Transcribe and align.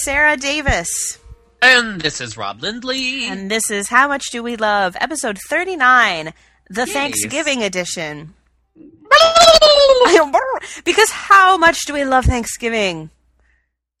Sarah 0.00 0.36
Davis. 0.36 1.18
And 1.60 2.00
this 2.00 2.20
is 2.22 2.36
Rob 2.36 2.62
Lindley. 2.62 3.26
And 3.26 3.50
this 3.50 3.70
is 3.70 3.88
How 3.88 4.08
Much 4.08 4.24
Do 4.32 4.42
We 4.42 4.56
Love, 4.56 4.96
episode 4.98 5.36
39, 5.48 6.32
the 6.70 6.80
Yes. 6.86 6.92
Thanksgiving 6.92 7.62
edition. 7.62 8.32
because 10.84 11.10
how 11.10 11.56
much 11.58 11.80
do 11.86 11.92
we 11.92 12.04
love 12.04 12.24
Thanksgiving? 12.24 13.10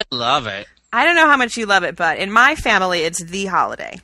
I 0.00 0.04
Love 0.14 0.46
it. 0.46 0.66
I 0.92 1.04
don't 1.04 1.16
know 1.16 1.28
how 1.28 1.36
much 1.36 1.56
you 1.58 1.66
love 1.66 1.82
it, 1.84 1.96
but 1.96 2.18
in 2.18 2.32
my 2.32 2.54
family, 2.54 3.00
it's 3.00 3.22
the 3.22 3.44
holiday. 3.46 4.00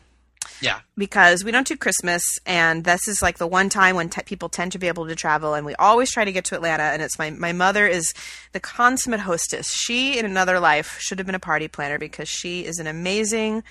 Yeah. 0.60 0.80
because 0.96 1.44
we 1.44 1.50
don't 1.50 1.66
do 1.66 1.76
Christmas, 1.76 2.22
and 2.46 2.84
this 2.84 3.06
is 3.08 3.22
like 3.22 3.38
the 3.38 3.46
one 3.46 3.68
time 3.68 3.96
when 3.96 4.08
te- 4.08 4.22
people 4.22 4.48
tend 4.48 4.72
to 4.72 4.78
be 4.78 4.88
able 4.88 5.06
to 5.06 5.14
travel, 5.14 5.54
and 5.54 5.66
we 5.66 5.74
always 5.76 6.10
try 6.10 6.24
to 6.24 6.32
get 6.32 6.44
to 6.46 6.54
Atlanta. 6.54 6.84
And 6.84 7.02
it's 7.02 7.18
my 7.18 7.30
my 7.30 7.52
mother 7.52 7.86
is 7.86 8.12
the 8.52 8.60
consummate 8.60 9.20
hostess. 9.20 9.68
She, 9.72 10.18
in 10.18 10.24
another 10.24 10.58
life, 10.60 10.98
should 10.98 11.18
have 11.18 11.26
been 11.26 11.34
a 11.34 11.40
party 11.40 11.68
planner 11.68 11.98
because 11.98 12.28
she 12.28 12.64
is 12.64 12.78
an 12.78 12.86
amazing 12.86 13.62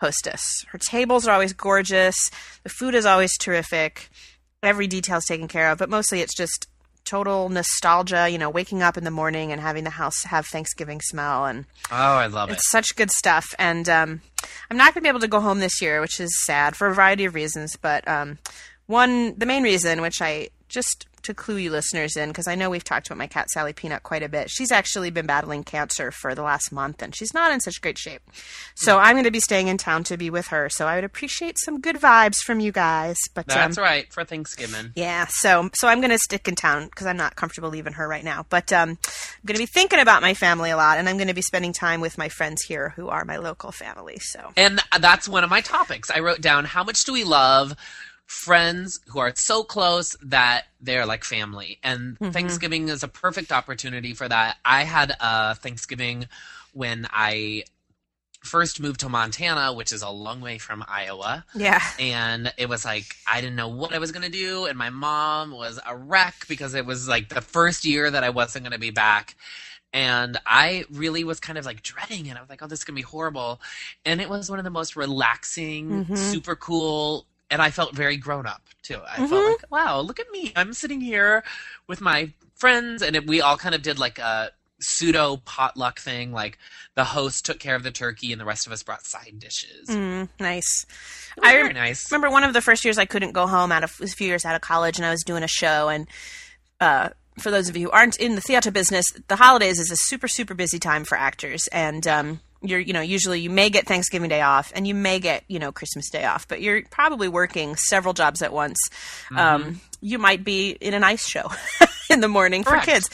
hostess. 0.00 0.64
Her 0.70 0.78
tables 0.78 1.26
are 1.26 1.32
always 1.32 1.52
gorgeous. 1.52 2.16
The 2.62 2.68
food 2.68 2.94
is 2.94 3.06
always 3.06 3.36
terrific. 3.38 4.10
Every 4.62 4.86
detail 4.86 5.18
is 5.18 5.24
taken 5.24 5.48
care 5.48 5.70
of, 5.70 5.78
but 5.78 5.88
mostly 5.90 6.20
it's 6.20 6.34
just 6.36 6.66
total 7.06 7.48
nostalgia. 7.48 8.28
You 8.28 8.36
know, 8.38 8.50
waking 8.50 8.82
up 8.82 8.96
in 8.98 9.04
the 9.04 9.10
morning 9.10 9.52
and 9.52 9.60
having 9.60 9.84
the 9.84 9.90
house 9.90 10.24
have 10.24 10.46
Thanksgiving 10.46 11.00
smell 11.00 11.46
and 11.46 11.64
Oh, 11.90 11.94
I 11.96 12.26
love 12.26 12.50
it. 12.50 12.54
it's 12.54 12.70
such 12.70 12.94
good 12.96 13.10
stuff. 13.10 13.54
And 13.58 13.88
um, 13.88 14.20
I'm 14.70 14.76
not 14.76 14.92
going 14.92 15.00
to 15.00 15.00
be 15.02 15.08
able 15.08 15.20
to 15.20 15.28
go 15.28 15.40
home 15.40 15.60
this 15.60 15.80
year, 15.80 16.00
which 16.00 16.20
is 16.20 16.30
sad 16.44 16.76
for 16.76 16.88
a 16.88 16.94
variety 16.94 17.24
of 17.24 17.34
reasons. 17.34 17.76
But 17.80 18.06
um, 18.06 18.38
one, 18.86 19.38
the 19.38 19.46
main 19.46 19.62
reason, 19.62 20.02
which 20.02 20.20
I 20.20 20.48
just 20.68 21.06
to 21.26 21.34
clue 21.34 21.56
you 21.56 21.70
listeners 21.70 22.16
in, 22.16 22.30
because 22.30 22.48
I 22.48 22.54
know 22.54 22.70
we've 22.70 22.82
talked 22.82 23.06
about 23.06 23.18
my 23.18 23.26
cat 23.26 23.50
Sally 23.50 23.72
Peanut 23.72 24.02
quite 24.02 24.22
a 24.22 24.28
bit. 24.28 24.50
She's 24.50 24.72
actually 24.72 25.10
been 25.10 25.26
battling 25.26 25.62
cancer 25.62 26.10
for 26.10 26.34
the 26.34 26.42
last 26.42 26.72
month, 26.72 27.02
and 27.02 27.14
she's 27.14 27.32
not 27.34 27.52
in 27.52 27.60
such 27.60 27.80
great 27.80 27.98
shape. 27.98 28.22
So 28.74 28.98
I'm 28.98 29.14
going 29.14 29.24
to 29.24 29.30
be 29.30 29.40
staying 29.40 29.68
in 29.68 29.78
town 29.78 30.04
to 30.04 30.16
be 30.16 30.30
with 30.30 30.48
her. 30.48 30.68
So 30.68 30.86
I 30.86 30.96
would 30.96 31.04
appreciate 31.04 31.58
some 31.58 31.80
good 31.80 31.96
vibes 31.96 32.38
from 32.38 32.60
you 32.60 32.72
guys. 32.72 33.16
But 33.34 33.50
um, 33.50 33.56
That's 33.56 33.78
right 33.78 34.12
for 34.12 34.24
Thanksgiving. 34.24 34.92
yeah, 34.94 35.26
so 35.28 35.70
so 35.74 35.88
I'm 35.88 36.00
gonna 36.00 36.18
stick 36.18 36.48
in 36.48 36.54
town 36.54 36.86
because 36.86 37.06
I'm 37.06 37.16
not 37.16 37.36
comfortable 37.36 37.68
leaving 37.68 37.94
her 37.94 38.08
right 38.08 38.24
now. 38.24 38.46
But 38.48 38.72
um, 38.72 38.90
I'm 38.90 38.98
gonna 39.44 39.58
be 39.58 39.66
thinking 39.66 39.98
about 39.98 40.22
my 40.22 40.34
family 40.34 40.70
a 40.70 40.76
lot, 40.76 40.98
and 40.98 41.08
I'm 41.08 41.18
gonna 41.18 41.34
be 41.34 41.42
spending 41.42 41.72
time 41.72 42.00
with 42.00 42.18
my 42.18 42.28
friends 42.28 42.62
here 42.62 42.90
who 42.96 43.08
are 43.08 43.24
my 43.24 43.36
local 43.36 43.72
family. 43.72 44.18
So 44.20 44.52
And 44.56 44.80
that's 44.98 45.28
one 45.28 45.44
of 45.44 45.50
my 45.50 45.60
topics. 45.60 46.10
I 46.10 46.20
wrote 46.20 46.40
down 46.40 46.64
how 46.64 46.84
much 46.84 47.04
do 47.04 47.12
we 47.12 47.24
love 47.24 47.74
friends 48.26 49.00
who 49.08 49.18
are 49.20 49.32
so 49.36 49.62
close 49.62 50.16
that 50.22 50.64
they're 50.80 51.06
like 51.06 51.24
family. 51.24 51.78
And 51.82 52.18
Mm-hmm. 52.18 52.32
Thanksgiving 52.32 52.88
is 52.88 53.02
a 53.02 53.08
perfect 53.08 53.52
opportunity 53.52 54.14
for 54.14 54.28
that. 54.28 54.56
I 54.64 54.84
had 54.84 55.14
a 55.20 55.54
Thanksgiving 55.54 56.26
when 56.72 57.06
I 57.12 57.64
first 58.42 58.80
moved 58.80 59.00
to 59.00 59.08
Montana, 59.08 59.72
which 59.72 59.92
is 59.92 60.02
a 60.02 60.10
long 60.10 60.40
way 60.40 60.58
from 60.58 60.84
Iowa. 60.86 61.44
yeah, 61.54 61.80
and 61.98 62.52
it 62.58 62.68
was 62.68 62.84
like 62.84 63.16
I 63.26 63.40
didn't 63.40 63.56
know 63.56 63.68
what 63.68 63.92
I 63.94 63.98
was 63.98 64.12
gonna 64.12 64.28
do, 64.28 64.66
and 64.66 64.76
my 64.78 64.90
mom 64.90 65.50
was 65.52 65.80
a 65.86 65.96
wreck 65.96 66.46
because 66.48 66.74
it 66.74 66.84
was 66.86 67.08
like 67.08 67.28
the 67.28 67.40
first 67.40 67.84
year 67.84 68.10
that 68.10 68.22
I 68.24 68.30
wasn't 68.30 68.64
gonna 68.64 68.78
be 68.78 68.90
back. 68.90 69.34
And 69.92 70.36
I 70.44 70.84
really 70.90 71.24
was 71.24 71.40
kind 71.40 71.58
of 71.58 71.64
like 71.64 71.82
dreading 71.82 72.26
it. 72.26 72.36
I 72.36 72.40
was 72.40 72.50
like, 72.50 72.62
oh, 72.62 72.66
this 72.66 72.80
is 72.80 72.84
gonna 72.84 72.96
be 72.96 73.02
horrible. 73.02 73.60
And 74.04 74.20
it 74.20 74.28
was 74.28 74.50
one 74.50 74.58
of 74.58 74.64
the 74.64 74.70
most 74.70 74.94
relaxing, 74.96 76.04
Mhm. 76.04 76.16
super 76.18 76.54
cool, 76.54 77.26
and 77.50 77.62
I 77.62 77.70
felt 77.70 77.94
very 77.94 78.16
grown 78.16 78.46
up 78.46 78.62
too. 78.82 79.00
I 79.08 79.16
Mhm. 79.18 79.28
felt 79.28 79.44
like, 79.46 79.70
wow, 79.70 80.00
look 80.00 80.18
at 80.20 80.30
me. 80.30 80.52
I'm 80.56 80.72
sitting 80.72 81.00
here 81.00 81.44
with 81.86 82.00
my 82.00 82.32
friends, 82.54 83.02
and 83.02 83.14
it, 83.16 83.26
we 83.26 83.40
all 83.40 83.56
kind 83.56 83.74
of 83.74 83.82
did 83.82 83.98
like 83.98 84.18
a 84.18 84.50
pseudo 84.80 85.38
potluck 85.38 85.98
thing. 85.98 86.32
Like 86.32 86.58
the 86.94 87.04
host 87.04 87.44
took 87.44 87.58
care 87.58 87.74
of 87.74 87.82
the 87.82 87.90
turkey, 87.90 88.32
and 88.32 88.40
the 88.40 88.44
rest 88.44 88.66
of 88.66 88.72
us 88.72 88.82
brought 88.82 89.06
side 89.06 89.38
dishes. 89.38 89.88
Mm, 89.88 90.28
nice. 90.40 90.86
I 91.42 91.52
very 91.52 91.72
nice. 91.72 92.10
remember 92.10 92.30
one 92.30 92.44
of 92.44 92.52
the 92.52 92.60
first 92.62 92.84
years 92.84 92.98
I 92.98 93.04
couldn't 93.06 93.32
go 93.32 93.46
home 93.46 93.70
out 93.72 93.84
of 93.84 93.92
a 94.00 94.06
few 94.06 94.26
years 94.28 94.44
out 94.44 94.54
of 94.54 94.60
college, 94.62 94.98
and 94.98 95.06
I 95.06 95.10
was 95.10 95.22
doing 95.22 95.42
a 95.42 95.48
show. 95.48 95.88
And 95.88 96.06
uh, 96.80 97.10
for 97.40 97.50
those 97.50 97.68
of 97.68 97.76
you 97.76 97.86
who 97.86 97.90
aren't 97.92 98.16
in 98.18 98.34
the 98.34 98.40
theater 98.40 98.70
business, 98.70 99.04
the 99.28 99.36
holidays 99.36 99.78
is 99.78 99.90
a 99.90 99.96
super 99.96 100.28
super 100.28 100.54
busy 100.54 100.78
time 100.78 101.04
for 101.04 101.16
actors, 101.18 101.66
and 101.68 102.06
um, 102.06 102.40
you're 102.68 102.80
you 102.80 102.92
know 102.92 103.00
usually 103.00 103.40
you 103.40 103.50
may 103.50 103.70
get 103.70 103.86
Thanksgiving 103.86 104.28
Day 104.28 104.40
off, 104.42 104.72
and 104.74 104.86
you 104.86 104.94
may 104.94 105.18
get 105.18 105.44
you 105.48 105.58
know 105.58 105.72
Christmas 105.72 106.08
Day 106.10 106.24
off, 106.24 106.46
but 106.48 106.60
you're 106.60 106.82
probably 106.90 107.28
working 107.28 107.76
several 107.76 108.14
jobs 108.14 108.42
at 108.42 108.52
once. 108.52 108.78
Mm-hmm. 109.30 109.38
Um, 109.38 109.80
you 110.00 110.18
might 110.18 110.44
be 110.44 110.70
in 110.70 110.94
an 110.94 111.02
ice 111.04 111.26
show 111.26 111.50
in 112.10 112.20
the 112.20 112.28
morning 112.28 112.64
Correct. 112.64 112.84
for 112.84 112.90
kids. 112.92 113.10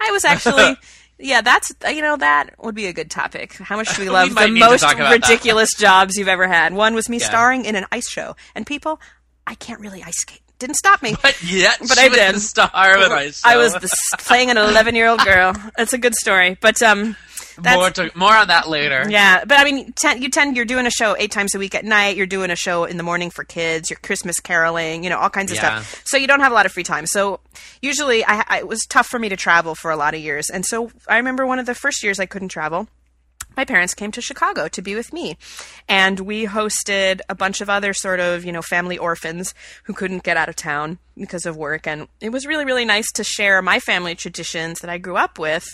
I 0.00 0.10
was 0.10 0.24
actually. 0.24 0.76
Yeah, 1.16 1.42
that's 1.42 1.70
you 1.88 2.02
know 2.02 2.16
that 2.16 2.56
would 2.58 2.74
be 2.74 2.86
a 2.86 2.92
good 2.92 3.08
topic. 3.08 3.52
How 3.54 3.76
much 3.76 3.94
do 3.94 4.02
we 4.02 4.08
We 4.08 4.14
love 4.14 4.32
might 4.32 4.46
the 4.46 4.58
most 4.58 4.80
talk 4.80 4.96
about 4.96 5.10
that. 5.10 5.22
ridiculous 5.28 5.70
jobs 5.78 6.16
you've 6.16 6.26
ever 6.26 6.48
had? 6.48 6.74
One 6.74 6.92
was 6.96 7.08
me 7.08 7.18
Yeah. 7.18 7.26
starring 7.28 7.66
in 7.66 7.76
an 7.76 7.86
ice 7.92 8.10
show, 8.10 8.34
and 8.56 8.66
people, 8.66 9.00
I 9.46 9.54
can't 9.54 9.78
really 9.78 10.02
ice 10.02 10.16
skate. 10.20 10.40
Didn't 10.58 10.74
stop 10.74 11.02
me. 11.02 11.14
But 11.22 11.40
yet, 11.40 11.78
But 11.80 11.98
I 11.98 12.08
was 12.08 12.16
did. 12.18 12.34
the 12.34 12.40
star 12.40 12.96
of 12.96 13.12
it. 13.12 13.40
I 13.44 13.56
was 13.56 13.74
the, 13.74 13.88
playing 14.18 14.50
an 14.50 14.56
11 14.56 14.96
year 14.96 15.06
old 15.06 15.20
girl. 15.20 15.54
That's 15.76 15.92
a 15.92 15.98
good 15.98 16.16
story, 16.16 16.58
but 16.60 16.82
um, 16.82 17.14
more 17.62 17.90
to, 17.90 18.10
more 18.14 18.34
on 18.34 18.48
that 18.48 18.68
later. 18.68 19.04
yeah. 19.08 19.44
But 19.44 19.58
I 19.60 19.64
mean, 19.64 19.92
ten, 19.92 20.22
you 20.22 20.28
tend 20.30 20.56
you're 20.56 20.64
doing 20.64 20.86
a 20.86 20.90
show 20.90 21.14
eight 21.18 21.30
times 21.30 21.54
a 21.54 21.58
week 21.58 21.74
at 21.74 21.84
night. 21.84 22.16
You're 22.16 22.26
doing 22.26 22.50
a 22.50 22.56
show 22.56 22.84
in 22.84 22.96
the 22.96 23.02
morning 23.02 23.30
for 23.30 23.44
kids. 23.44 23.90
You're 23.90 23.98
Christmas 24.02 24.40
caroling. 24.40 25.04
You 25.04 25.10
know 25.10 25.18
all 25.18 25.30
kinds 25.30 25.50
of 25.52 25.56
Yeah. 25.56 25.80
stuff. 25.80 26.02
So 26.06 26.16
you 26.16 26.26
don't 26.26 26.40
have 26.40 26.52
a 26.52 26.54
lot 26.54 26.66
of 26.66 26.72
free 26.72 26.84
time. 26.84 27.06
So 27.06 27.40
usually, 27.82 28.24
I, 28.24 28.44
I 28.48 28.58
it 28.58 28.68
was 28.68 28.80
tough 28.88 29.06
for 29.06 29.18
me 29.18 29.28
to 29.28 29.36
travel 29.36 29.74
for 29.74 29.90
a 29.90 29.96
lot 29.96 30.14
of 30.14 30.20
years. 30.20 30.48
And 30.50 30.64
so 30.66 30.90
I 31.08 31.16
remember 31.16 31.46
one 31.46 31.58
of 31.58 31.66
the 31.66 31.74
first 31.74 32.02
years 32.02 32.18
I 32.20 32.26
couldn't 32.26 32.48
travel. 32.48 32.88
my 33.56 33.64
parents 33.64 33.94
came 33.94 34.10
to 34.10 34.20
Chicago 34.20 34.66
to 34.68 34.82
be 34.82 34.94
with 34.96 35.12
me. 35.12 35.36
And 35.88 36.20
we 36.20 36.46
hosted 36.46 37.20
a 37.28 37.34
bunch 37.36 37.60
of 37.60 37.70
other 37.70 37.92
sort 37.92 38.18
of, 38.18 38.44
you 38.44 38.50
know, 38.52 38.62
family 38.62 38.98
orphans 38.98 39.54
who 39.84 39.92
couldn't 39.92 40.24
get 40.24 40.36
out 40.36 40.48
of 40.48 40.56
town 40.56 40.98
because 41.16 41.46
of 41.46 41.56
work. 41.56 41.86
And 41.86 42.08
it 42.20 42.30
was 42.30 42.46
really, 42.46 42.64
really 42.64 42.84
nice 42.84 43.10
to 43.12 43.24
share 43.24 43.62
my 43.62 43.78
family 43.80 44.14
traditions 44.14 44.80
that 44.80 44.90
I 44.90 44.98
grew 44.98 45.16
up 45.16 45.38
with 45.38 45.64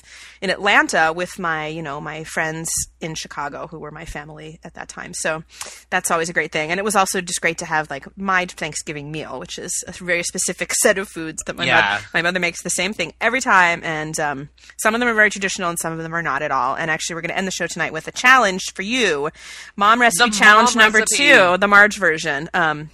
in 0.43 0.51
Atlanta 0.51 1.13
with 1.15 1.39
my, 1.39 1.67
you 1.67 1.83
know, 1.83 2.01
my 2.01 2.25
friends 2.25 2.69
in 3.01 3.15
Chicago 3.15 3.67
who 3.67 3.79
were 3.79 3.91
my 3.91 4.05
family 4.05 4.61
at 4.65 4.75
that 4.75 4.89
time. 4.89 5.15
So 5.15 5.43
that's 5.89 6.11
always 6.11 6.29
a 6.29 6.33
great 6.35 6.53
thing. 6.53 6.71
And 6.71 6.79
it 6.79 6.85
was 6.85 6.95
also 6.95 7.21
just 7.23 7.41
great 7.41 7.59
to 7.59 7.65
have 7.65 7.89
like 7.89 8.07
my 8.19 8.45
Thanksgiving 8.47 9.11
meal, 9.11 9.41
which 9.41 9.59
is 9.59 9.73
a 9.89 9.93
very 9.93 10.23
specific 10.23 10.73
set 10.83 10.99
of 10.99 11.09
foods 11.09 11.43
that 11.47 11.57
my, 11.57 11.65
Yeah. 11.65 11.81
mother, 11.81 12.05
my 12.15 12.23
mother 12.23 12.41
makes 12.41 12.63
the 12.63 12.71
same 12.71 12.93
thing 12.93 13.15
every 13.21 13.41
time. 13.41 13.83
And 13.83 14.19
um, 14.21 14.49
some 14.79 14.95
of 14.95 15.01
them 15.01 15.09
are 15.09 15.15
very 15.15 15.31
traditional 15.31 15.71
and 15.71 15.79
some 15.79 15.93
of 15.95 15.99
them 16.01 16.15
are 16.15 16.23
not 16.23 16.43
at 16.43 16.51
all. 16.51 16.75
And 16.77 16.91
actually, 16.91 17.15
we're 17.15 17.23
going 17.23 17.31
to 17.31 17.39
end 17.39 17.47
the 17.47 17.51
show 17.53 17.67
tonight 17.67 17.93
with 17.93 18.07
a 18.09 18.13
challenge 18.13 18.73
for 18.75 18.83
you 18.83 19.31
Mom 19.77 20.01
Recipe 20.01 20.31
The 20.31 20.37
Challenge 20.37 20.75
mom 20.77 20.85
number 20.85 20.99
recipe. 20.99 21.17
two, 21.29 21.57
the 21.57 21.69
Marge 21.69 21.97
version. 21.99 22.49
Um, 22.53 22.91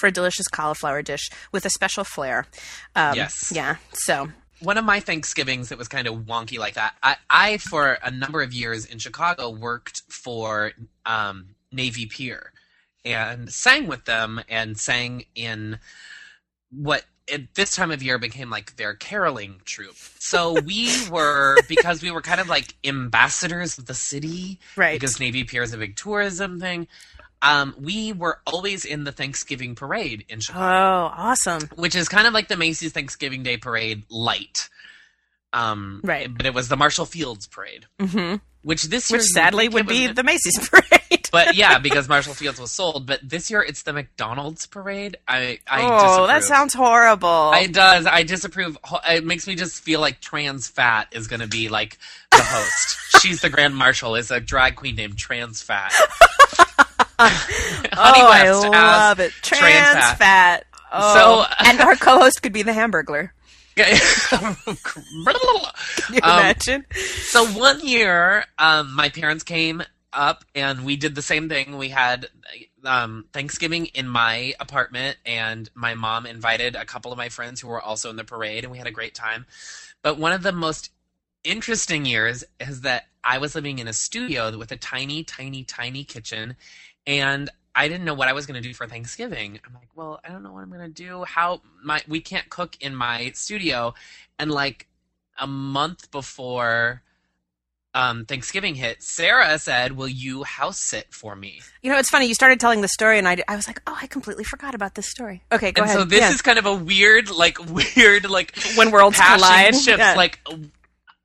for 0.00 0.06
a 0.06 0.10
delicious 0.10 0.48
cauliflower 0.48 1.02
dish 1.02 1.28
with 1.52 1.66
a 1.66 1.70
special 1.70 2.04
flair. 2.04 2.46
Um, 2.96 3.14
Yes. 3.14 3.52
Yeah. 3.54 3.76
So, 3.92 4.30
one 4.60 4.78
of 4.78 4.84
my 4.84 5.00
Thanksgivings 5.00 5.68
that 5.68 5.78
was 5.78 5.88
kind 5.88 6.06
of 6.06 6.14
wonky 6.20 6.58
like 6.58 6.74
that. 6.74 6.94
I, 7.02 7.16
I 7.28 7.56
for 7.58 7.98
a 8.02 8.10
number 8.10 8.42
of 8.42 8.52
years 8.52 8.86
in 8.86 8.98
Chicago 8.98 9.50
worked 9.50 10.02
for 10.08 10.72
um, 11.06 11.54
Navy 11.70 12.06
Pier 12.06 12.52
and 13.04 13.50
sang 13.50 13.86
with 13.86 14.04
them 14.04 14.40
and 14.48 14.78
sang 14.78 15.24
in 15.34 15.78
what 16.70 17.04
at 17.32 17.54
this 17.54 17.74
time 17.74 17.90
of 17.90 18.02
year 18.02 18.18
became 18.18 18.50
like 18.50 18.76
their 18.76 18.94
caroling 18.94 19.60
troupe. 19.64 19.96
So 20.18 20.60
we 20.60 20.90
were 21.10 21.56
because 21.68 22.02
we 22.02 22.10
were 22.10 22.22
kind 22.22 22.40
of 22.40 22.48
like 22.48 22.74
ambassadors 22.84 23.78
of 23.78 23.86
the 23.86 23.94
city 23.94 24.58
right. 24.76 24.98
because 24.98 25.20
Navy 25.20 25.44
Pier 25.44 25.62
is 25.62 25.72
a 25.72 25.78
big 25.78 25.96
tourism 25.96 26.60
thing. 26.60 26.88
Um, 27.42 27.74
we 27.80 28.12
were 28.12 28.38
always 28.46 28.84
in 28.84 29.04
the 29.04 29.12
Thanksgiving 29.12 29.74
parade 29.74 30.26
in 30.28 30.40
Chicago 30.40 30.64
oh, 30.66 31.14
awesome. 31.16 31.62
which 31.74 31.94
is 31.94 32.08
kind 32.08 32.26
of 32.26 32.34
like 32.34 32.48
the 32.48 32.56
Macy's 32.56 32.92
Thanksgiving 32.92 33.42
Day 33.42 33.56
Parade 33.56 34.04
light. 34.10 34.68
Um, 35.52 36.00
Right. 36.04 36.28
But 36.32 36.46
it 36.46 36.54
was 36.54 36.68
the 36.68 36.76
Marshall 36.76 37.06
Field's 37.06 37.46
Parade, 37.46 37.86
hmm 37.98 38.36
which 38.62 38.84
this 38.84 39.10
year 39.10 39.18
Which 39.18 39.26
sadly 39.26 39.68
would 39.68 39.86
be 39.86 40.08
the 40.08 40.22
Macy's 40.22 40.58
parade. 40.68 41.28
But 41.32 41.54
yeah, 41.54 41.78
because 41.78 42.08
Marshall 42.08 42.34
Field's 42.34 42.60
was 42.60 42.70
sold. 42.70 43.06
But 43.06 43.20
this 43.26 43.50
year 43.50 43.62
it's 43.62 43.82
the 43.82 43.92
McDonald's 43.92 44.66
Parade. 44.66 45.16
I 45.26 45.60
I 45.66 45.82
oh, 45.82 46.26
that 46.26 46.44
sounds 46.44 46.74
horrible. 46.74 47.52
It 47.54 47.72
does. 47.72 48.06
I 48.06 48.22
disapprove. 48.22 48.76
It 49.08 49.24
makes 49.24 49.46
me 49.46 49.54
just 49.54 49.82
feel 49.82 50.00
like 50.00 50.20
Trans 50.20 50.68
Fat 50.68 51.08
is 51.12 51.26
going 51.26 51.40
to 51.40 51.48
be 51.48 51.68
like 51.68 51.98
the 52.30 52.42
host. 52.42 52.98
She's 53.20 53.40
the 53.40 53.50
Grand 53.50 53.76
Marshal. 53.76 54.14
Is 54.14 54.30
a 54.30 54.40
drag 54.40 54.76
queen 54.76 54.96
named 54.96 55.16
Trans 55.16 55.62
Fat. 55.62 55.92
Honey 57.92 58.20
oh, 58.22 58.30
I 58.30 58.44
West 58.44 58.64
as 58.66 58.70
love 58.70 59.20
it. 59.20 59.32
Trans, 59.42 59.60
Trans 59.60 59.94
fat. 59.94 60.16
fat. 60.18 60.66
Oh. 60.92 61.44
So- 61.48 61.66
and 61.66 61.80
our 61.80 61.96
co-host 61.96 62.42
could 62.42 62.52
be 62.52 62.62
the 62.62 62.72
Hamburglar. 62.72 63.30
Can 63.76 63.96
Can 64.26 64.56
you 66.14 66.20
Um, 66.22 66.38
imagine? 66.40 66.86
So 66.94 67.44
one 67.46 67.80
year, 67.86 68.44
um, 68.58 68.94
my 68.94 69.08
parents 69.08 69.44
came 69.44 69.82
up 70.12 70.44
and 70.54 70.84
we 70.84 70.96
did 70.96 71.14
the 71.14 71.22
same 71.22 71.48
thing. 71.48 71.78
We 71.78 71.88
had 71.88 72.26
um, 72.84 73.26
Thanksgiving 73.32 73.86
in 73.86 74.08
my 74.08 74.54
apartment, 74.60 75.16
and 75.24 75.68
my 75.74 75.94
mom 75.94 76.26
invited 76.26 76.74
a 76.74 76.84
couple 76.84 77.12
of 77.12 77.18
my 77.18 77.28
friends 77.28 77.60
who 77.60 77.68
were 77.68 77.80
also 77.80 78.10
in 78.10 78.16
the 78.16 78.24
parade, 78.24 78.64
and 78.64 78.72
we 78.72 78.78
had 78.78 78.86
a 78.86 78.90
great 78.92 79.14
time. 79.14 79.46
But 80.02 80.18
one 80.18 80.32
of 80.32 80.42
the 80.42 80.52
most 80.52 80.90
interesting 81.44 82.04
years 82.04 82.42
is 82.58 82.80
that 82.82 83.04
I 83.22 83.38
was 83.38 83.54
living 83.54 83.78
in 83.78 83.86
a 83.88 83.92
studio 83.92 84.56
with 84.58 84.72
a 84.72 84.76
tiny, 84.76 85.24
tiny, 85.24 85.62
tiny 85.64 86.04
kitchen, 86.04 86.56
and 87.06 87.48
I 87.74 87.88
didn't 87.88 88.04
know 88.04 88.14
what 88.14 88.28
I 88.28 88.32
was 88.32 88.46
going 88.46 88.60
to 88.60 88.68
do 88.68 88.74
for 88.74 88.86
Thanksgiving. 88.86 89.60
I'm 89.66 89.74
like, 89.74 89.88
well, 89.94 90.20
I 90.24 90.28
don't 90.28 90.42
know 90.42 90.52
what 90.52 90.62
I'm 90.62 90.70
going 90.70 90.80
to 90.80 90.88
do. 90.88 91.24
How 91.24 91.62
my 91.84 92.02
we 92.08 92.20
can't 92.20 92.48
cook 92.50 92.76
in 92.80 92.94
my 92.94 93.30
studio, 93.34 93.94
and 94.38 94.50
like 94.50 94.86
a 95.38 95.46
month 95.46 96.10
before 96.10 97.02
um, 97.94 98.24
Thanksgiving 98.24 98.74
hit, 98.76 99.02
Sarah 99.02 99.58
said, 99.58 99.92
"Will 99.96 100.08
you 100.08 100.42
house 100.44 100.78
sit 100.78 101.12
for 101.12 101.34
me?" 101.34 101.60
You 101.82 101.90
know, 101.90 101.98
it's 101.98 102.10
funny. 102.10 102.26
You 102.26 102.34
started 102.34 102.60
telling 102.60 102.82
the 102.82 102.88
story, 102.88 103.18
and 103.18 103.26
I, 103.26 103.38
I 103.48 103.56
was 103.56 103.66
like, 103.66 103.80
oh, 103.86 103.96
I 104.00 104.06
completely 104.06 104.44
forgot 104.44 104.74
about 104.74 104.94
this 104.94 105.08
story. 105.10 105.42
Okay, 105.50 105.72
go 105.72 105.82
and 105.82 105.90
ahead. 105.90 106.00
so 106.00 106.04
this 106.04 106.20
Yeah. 106.20 106.30
is 106.30 106.42
kind 106.42 106.58
of 106.58 106.66
a 106.66 106.74
weird, 106.74 107.30
like 107.30 107.58
weird, 107.96 108.28
like 108.30 108.56
when 108.76 108.90
worlds 108.90 109.18
collide. 109.18 109.74
shifts. 109.74 109.98
Yeah. 109.98 110.14
Like 110.16 110.38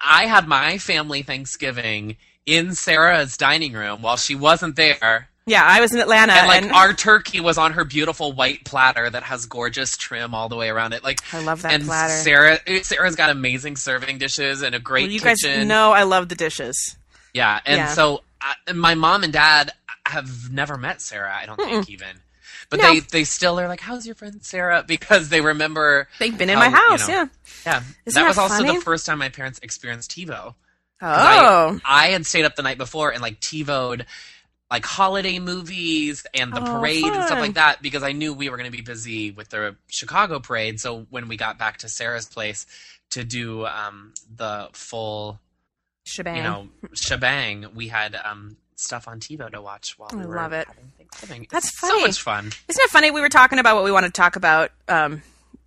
I 0.02 0.26
had 0.28 0.48
my 0.48 0.78
family 0.80 1.22
Thanksgiving 1.22 2.18
in 2.46 2.74
Sarah's 2.76 3.38
dining 3.38 3.74
room 3.74 4.02
while 4.02 4.18
she 4.18 4.36
wasn't 4.36 4.76
there. 4.76 5.30
Yeah, 5.46 5.64
I 5.64 5.80
was 5.82 5.94
in 5.94 6.00
Atlanta, 6.00 6.34
and 6.34 6.48
like 6.48 6.64
and 6.64 6.72
our 6.72 6.94
turkey 6.94 7.40
was 7.40 7.58
on 7.58 7.74
her 7.74 7.84
beautiful 7.86 8.32
white 8.34 8.64
platter 8.66 9.10
that 9.10 9.24
has 9.24 9.46
gorgeous 9.46 9.96
trim 9.98 10.34
all 10.34 10.50
the 10.50 10.56
way 10.56 10.70
around 10.70 10.94
it. 10.94 11.04
Like 11.04 11.20
I 11.34 11.42
love 11.44 11.62
that 11.62 11.74
and 11.74 11.84
platter. 11.86 12.14
Sarah, 12.14 12.60
Sarah's 12.84 13.16
got 13.16 13.30
amazing 13.30 13.76
serving 13.78 14.18
dishes 14.18 14.62
and 14.62 14.74
a 14.76 14.80
great 14.80 15.04
Well, 15.04 15.12
you 15.12 15.20
kitchen. 15.20 15.52
guys 15.60 15.68
know 15.68 15.92
I 15.92 16.04
love 16.04 16.30
the 16.30 16.36
dishes. 16.36 16.96
yeah, 17.34 17.60
and 17.66 17.78
Yeah. 17.78 17.88
so 17.94 18.24
I, 18.42 18.72
my 18.74 18.96
mom 18.96 19.24
and 19.24 19.32
dad 19.34 19.72
have 20.08 20.52
never 20.52 20.78
met 20.78 21.02
Sarah. 21.02 21.36
I 21.40 21.46
don't 21.46 21.60
think 21.60 21.90
even, 21.90 22.08
but 22.70 22.80
No. 22.80 22.94
they 22.94 23.00
they 23.02 23.24
still 23.24 23.60
are 23.60 23.68
like, 23.68 23.82
"How's 23.82 24.06
your 24.06 24.16
friend 24.16 24.44
Sarah?" 24.44 24.84
Because 24.88 25.30
they 25.30 25.42
remember. 25.42 26.08
They've 26.20 26.36
been 26.38 26.50
in 26.50 26.58
how, 26.58 26.70
my 26.70 26.76
house. 26.76 27.08
you 27.08 27.14
know, 27.14 27.20
yeah. 27.22 27.28
Yeah, 27.66 27.84
Isn't 28.06 28.22
that 28.22 28.28
was 28.28 28.36
that 28.38 28.42
also 28.42 28.64
the 28.64 28.82
first 28.82 29.06
time 29.06 29.20
my 29.20 29.30
parents 29.30 29.60
experienced 29.64 30.12
TiVo. 30.12 30.54
Oh, 31.02 31.08
I, 31.08 31.80
I 31.86 32.08
had 32.08 32.26
stayed 32.26 32.46
up 32.46 32.56
the 32.56 32.64
night 32.64 32.78
before 32.78 33.12
and 33.12 33.22
like 33.22 33.40
TiVoed 33.42 34.06
like 34.72 34.84
holiday 34.86 35.38
movies 35.40 36.26
and 36.34 36.52
the 36.54 36.62
Oh, 36.62 36.80
parade 36.80 37.04
and 37.06 37.24
stuff 37.26 37.40
like 37.40 37.54
that 37.54 37.82
because 37.82 38.02
I 38.04 38.12
knew 38.14 38.34
we 38.34 38.50
were 38.50 38.58
going 38.58 38.70
to 38.72 38.76
be 38.76 38.82
busy 38.84 39.32
with 39.32 39.50
the 39.50 39.76
Chicago 39.88 40.40
parade. 40.40 40.80
So 40.80 41.06
when 41.10 41.28
we 41.28 41.38
got 41.38 41.58
back 41.60 41.78
to 41.80 41.90
Sarah's 41.90 42.26
place 42.26 42.66
to 43.12 43.24
do 43.24 43.66
um, 43.68 44.14
the 44.36 44.70
full, 44.74 45.40
shebang. 46.06 46.38
you 46.38 46.44
know, 46.44 46.68
shebang, 46.94 47.68
we 47.76 47.88
had 47.90 48.16
um, 48.26 48.58
stuff 48.76 49.08
on 49.08 49.20
TiVo 49.20 49.52
to 49.52 49.62
watch 49.62 50.00
while 50.00 50.10
we 50.14 50.22
I 50.24 50.26
were 50.26 50.36
love 50.36 50.52
it. 50.52 50.68
having 50.68 50.92
Thanksgiving. 50.98 51.48
That's 51.52 51.68
It's 51.68 51.80
funny. 51.80 52.00
So 52.00 52.08
much 52.08 52.22
fun. 52.22 52.48
Isn't 52.68 52.84
it 52.84 52.90
funny? 52.90 53.12
We 53.12 53.22
were 53.22 53.30
talking 53.30 53.60
about 53.60 53.76
what 53.76 53.84
we 53.86 53.92
wanted 53.92 54.08
to 54.08 54.14
talk 54.14 54.36
about, 54.36 54.72
um, 54.88 55.22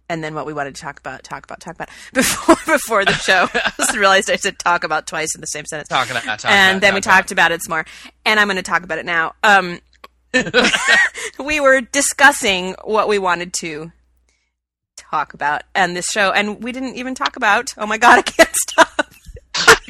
and 0.09 0.25
then 0.25 0.35
what 0.35 0.47
we 0.47 0.53
wanted 0.53 0.75
to 0.75 0.81
talk 0.81 0.99
about, 0.99 1.23
talk 1.23 1.45
about, 1.45 1.61
talk 1.61 1.75
about 1.75 1.89
before 2.15 2.57
before 2.67 3.05
the 3.05 3.13
show. 3.13 3.49
I 3.55 3.73
just 3.77 3.97
realized 3.97 4.31
I 4.31 4.37
said 4.37 4.59
talk 4.59 4.85
about 4.85 5.07
twice 5.07 5.35
in 5.35 5.41
the 5.41 5.47
same 5.47 5.67
sentence. 5.67 5.89
Talking 5.89 6.13
about, 6.13 6.39
talking 6.39 6.57
and 6.57 6.77
about, 6.77 6.81
then 6.81 6.95
we 6.95 7.01
talking 7.01 7.17
talked 7.17 7.33
about 7.33 7.53
it 7.53 7.63
some 7.63 7.71
more, 7.71 7.87
and 8.25 8.41
I'm 8.41 8.47
going 8.47 8.57
to 8.57 8.63
talk 8.63 8.83
about 8.83 8.99
it 8.99 9.07
now. 9.07 9.35
Um, 9.43 9.81
we 11.39 11.61
were 11.61 11.81
discussing 11.81 12.75
what 12.85 13.09
we 13.09 13.19
wanted 13.19 13.53
to 13.55 13.93
talk 14.97 15.35
about 15.35 15.63
and 15.75 15.97
this 15.97 16.07
show, 16.07 16.31
and 16.33 16.63
we 16.63 16.73
didn't 16.73 16.97
even 16.97 17.15
talk 17.15 17.37
about. 17.37 17.75
Oh 17.79 17.87
my 17.87 17.99
god, 17.99 18.19
I 18.19 18.23
can't 18.23 18.55
stop. 18.55 18.88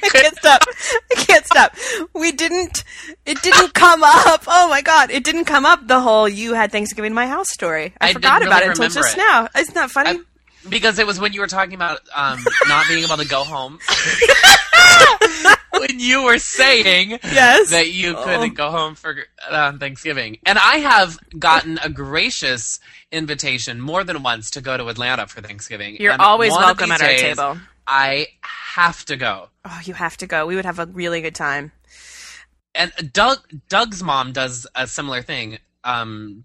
I 0.04 0.08
can't 0.08 0.36
stop. 0.36 0.62
I 1.10 1.14
can't 1.14 1.46
stop. 1.46 1.74
We 2.14 2.32
didn't. 2.32 2.84
It 3.26 3.40
didn't 3.42 3.74
come 3.74 4.02
up. 4.02 4.44
Oh 4.46 4.68
my 4.68 4.82
god! 4.82 5.10
It 5.10 5.24
didn't 5.24 5.44
come 5.46 5.64
up. 5.66 5.86
The 5.86 6.00
whole 6.00 6.28
"you 6.28 6.54
had 6.54 6.72
Thanksgiving 6.72 7.10
in 7.10 7.14
my 7.14 7.26
house" 7.26 7.50
story. 7.52 7.94
I, 8.00 8.10
I 8.10 8.12
forgot 8.12 8.38
didn't 8.40 8.48
about 8.52 8.62
it 8.62 8.68
until 8.70 8.88
just 8.88 9.16
it. 9.16 9.18
now. 9.18 9.48
Isn't 9.56 9.74
that 9.74 9.90
funny? 9.90 10.10
I- 10.10 10.22
because 10.68 10.98
it 10.98 11.06
was 11.06 11.18
when 11.18 11.32
you 11.32 11.40
were 11.40 11.46
talking 11.46 11.74
about 11.74 12.00
um, 12.14 12.44
not 12.68 12.86
being 12.88 13.02
able 13.04 13.16
to 13.16 13.26
go 13.26 13.42
home. 13.44 13.78
when 15.72 15.98
you 16.00 16.24
were 16.24 16.38
saying 16.38 17.10
yes. 17.22 17.70
that 17.70 17.90
you 17.90 18.14
couldn't 18.14 18.54
go 18.54 18.70
home 18.70 18.94
for 18.94 19.16
um, 19.48 19.78
Thanksgiving. 19.78 20.38
And 20.44 20.58
I 20.58 20.78
have 20.78 21.18
gotten 21.38 21.78
a 21.82 21.88
gracious 21.88 22.80
invitation 23.12 23.80
more 23.80 24.04
than 24.04 24.22
once 24.22 24.50
to 24.52 24.60
go 24.60 24.76
to 24.76 24.88
Atlanta 24.88 25.26
for 25.26 25.40
Thanksgiving. 25.40 25.96
You're 26.00 26.12
And 26.12 26.20
always 26.22 26.52
welcome 26.52 26.90
at 26.90 27.00
our 27.00 27.08
days, 27.08 27.20
table. 27.20 27.58
I 27.88 28.26
have 28.42 29.04
to 29.06 29.16
go. 29.16 29.48
Oh, 29.64 29.80
you 29.82 29.94
have 29.94 30.18
to 30.18 30.26
go. 30.26 30.46
We 30.46 30.54
would 30.54 30.66
have 30.66 30.78
a 30.78 30.86
really 30.86 31.22
good 31.22 31.34
time. 31.34 31.72
And 32.74 32.92
Doug 33.12 33.38
Doug's 33.68 34.02
mom 34.02 34.32
does 34.32 34.66
a 34.74 34.86
similar 34.86 35.22
thing. 35.22 35.58
Um, 35.82 36.44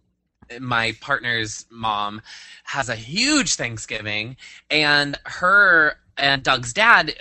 my 0.59 0.95
partner's 1.01 1.65
mom 1.69 2.21
has 2.63 2.87
a 2.87 2.95
huge 2.95 3.55
Thanksgiving, 3.55 4.37
and 4.71 5.19
her 5.25 5.97
and 6.17 6.41
Doug's 6.41 6.73
dad 6.73 7.13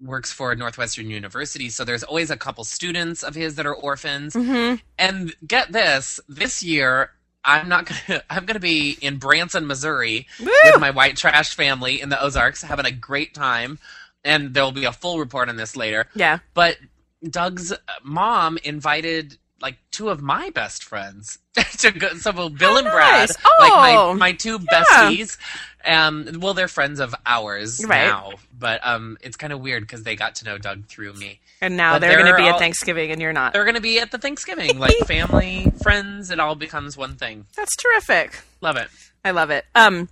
works 0.00 0.32
for 0.32 0.54
Northwestern 0.54 1.10
University, 1.10 1.68
so 1.68 1.84
there's 1.84 2.02
always 2.02 2.30
a 2.30 2.36
couple 2.36 2.64
students 2.64 3.22
of 3.22 3.34
his 3.34 3.56
that 3.56 3.66
are 3.66 3.74
orphans. 3.74 4.34
Mm-hmm. 4.34 4.76
And 4.98 5.34
get 5.46 5.72
this, 5.72 6.20
this 6.28 6.62
year 6.62 7.10
I'm 7.46 7.68
not 7.68 7.86
gonna 7.86 8.22
I'm 8.30 8.44
gonna 8.44 8.60
be 8.60 8.98
in 9.00 9.16
Branson, 9.16 9.66
Missouri 9.66 10.26
Woo! 10.40 10.50
with 10.64 10.80
my 10.80 10.90
white 10.90 11.16
trash 11.16 11.54
family 11.54 12.00
in 12.00 12.10
the 12.10 12.22
Ozarks, 12.22 12.62
having 12.62 12.84
a 12.84 12.92
great 12.92 13.32
time. 13.32 13.78
And 14.24 14.52
there'll 14.54 14.72
be 14.72 14.84
a 14.84 14.92
full 14.92 15.20
report 15.20 15.48
on 15.48 15.56
this 15.56 15.76
later. 15.76 16.08
Yeah. 16.14 16.40
But 16.52 16.78
Doug's 17.22 17.72
mom 18.02 18.58
invited 18.64 19.38
like 19.60 19.76
two 19.92 20.08
of 20.08 20.20
my 20.20 20.50
best 20.50 20.82
friends 20.82 21.38
to 21.78 21.90
go. 21.92 22.08
So 22.14 22.32
well, 22.32 22.50
Bill 22.50 22.72
Oh, 22.72 22.76
and 22.78 22.86
Brad, 22.90 23.28
nice. 23.28 23.36
like 23.58 23.72
my 23.72 23.94
Oh, 23.96 24.14
my 24.14 24.32
two 24.32 24.58
yeah. 24.70 24.82
besties. 25.10 25.36
Um, 25.84 26.40
well, 26.40 26.52
they're 26.52 26.66
friends 26.68 26.98
of 26.98 27.14
ours 27.24 27.80
Right. 27.86 28.06
now, 28.08 28.32
but 28.58 28.80
um, 28.84 29.16
it's 29.20 29.36
kind 29.36 29.52
of 29.52 29.60
weird 29.60 29.84
because 29.84 30.02
they 30.02 30.16
got 30.16 30.34
to 30.36 30.44
know 30.44 30.58
Doug 30.58 30.86
through 30.86 31.12
me. 31.14 31.38
And 31.60 31.76
now 31.76 31.94
But 31.94 32.00
they're, 32.00 32.14
going 32.14 32.26
to 32.26 32.32
they're 32.32 32.36
be 32.38 32.48
at 32.48 32.58
Thanksgiving, 32.58 33.12
and 33.12 33.20
you're 33.22 33.32
not. 33.32 33.52
They're 33.52 33.64
going 33.64 33.76
to 33.76 33.80
be 33.80 33.98
at 34.00 34.10
the 34.10 34.18
Thanksgiving, 34.18 34.78
like 34.78 34.96
family, 35.06 35.72
friends. 35.82 36.30
It 36.30 36.40
all 36.40 36.54
becomes 36.56 36.96
one 36.96 37.14
thing. 37.14 37.46
That's 37.56 37.74
terrific. 37.76 38.42
Love 38.60 38.76
it. 38.76 38.88
I 39.26 39.32
love 39.32 39.50
it. 39.50 39.64
Um, 39.74 40.08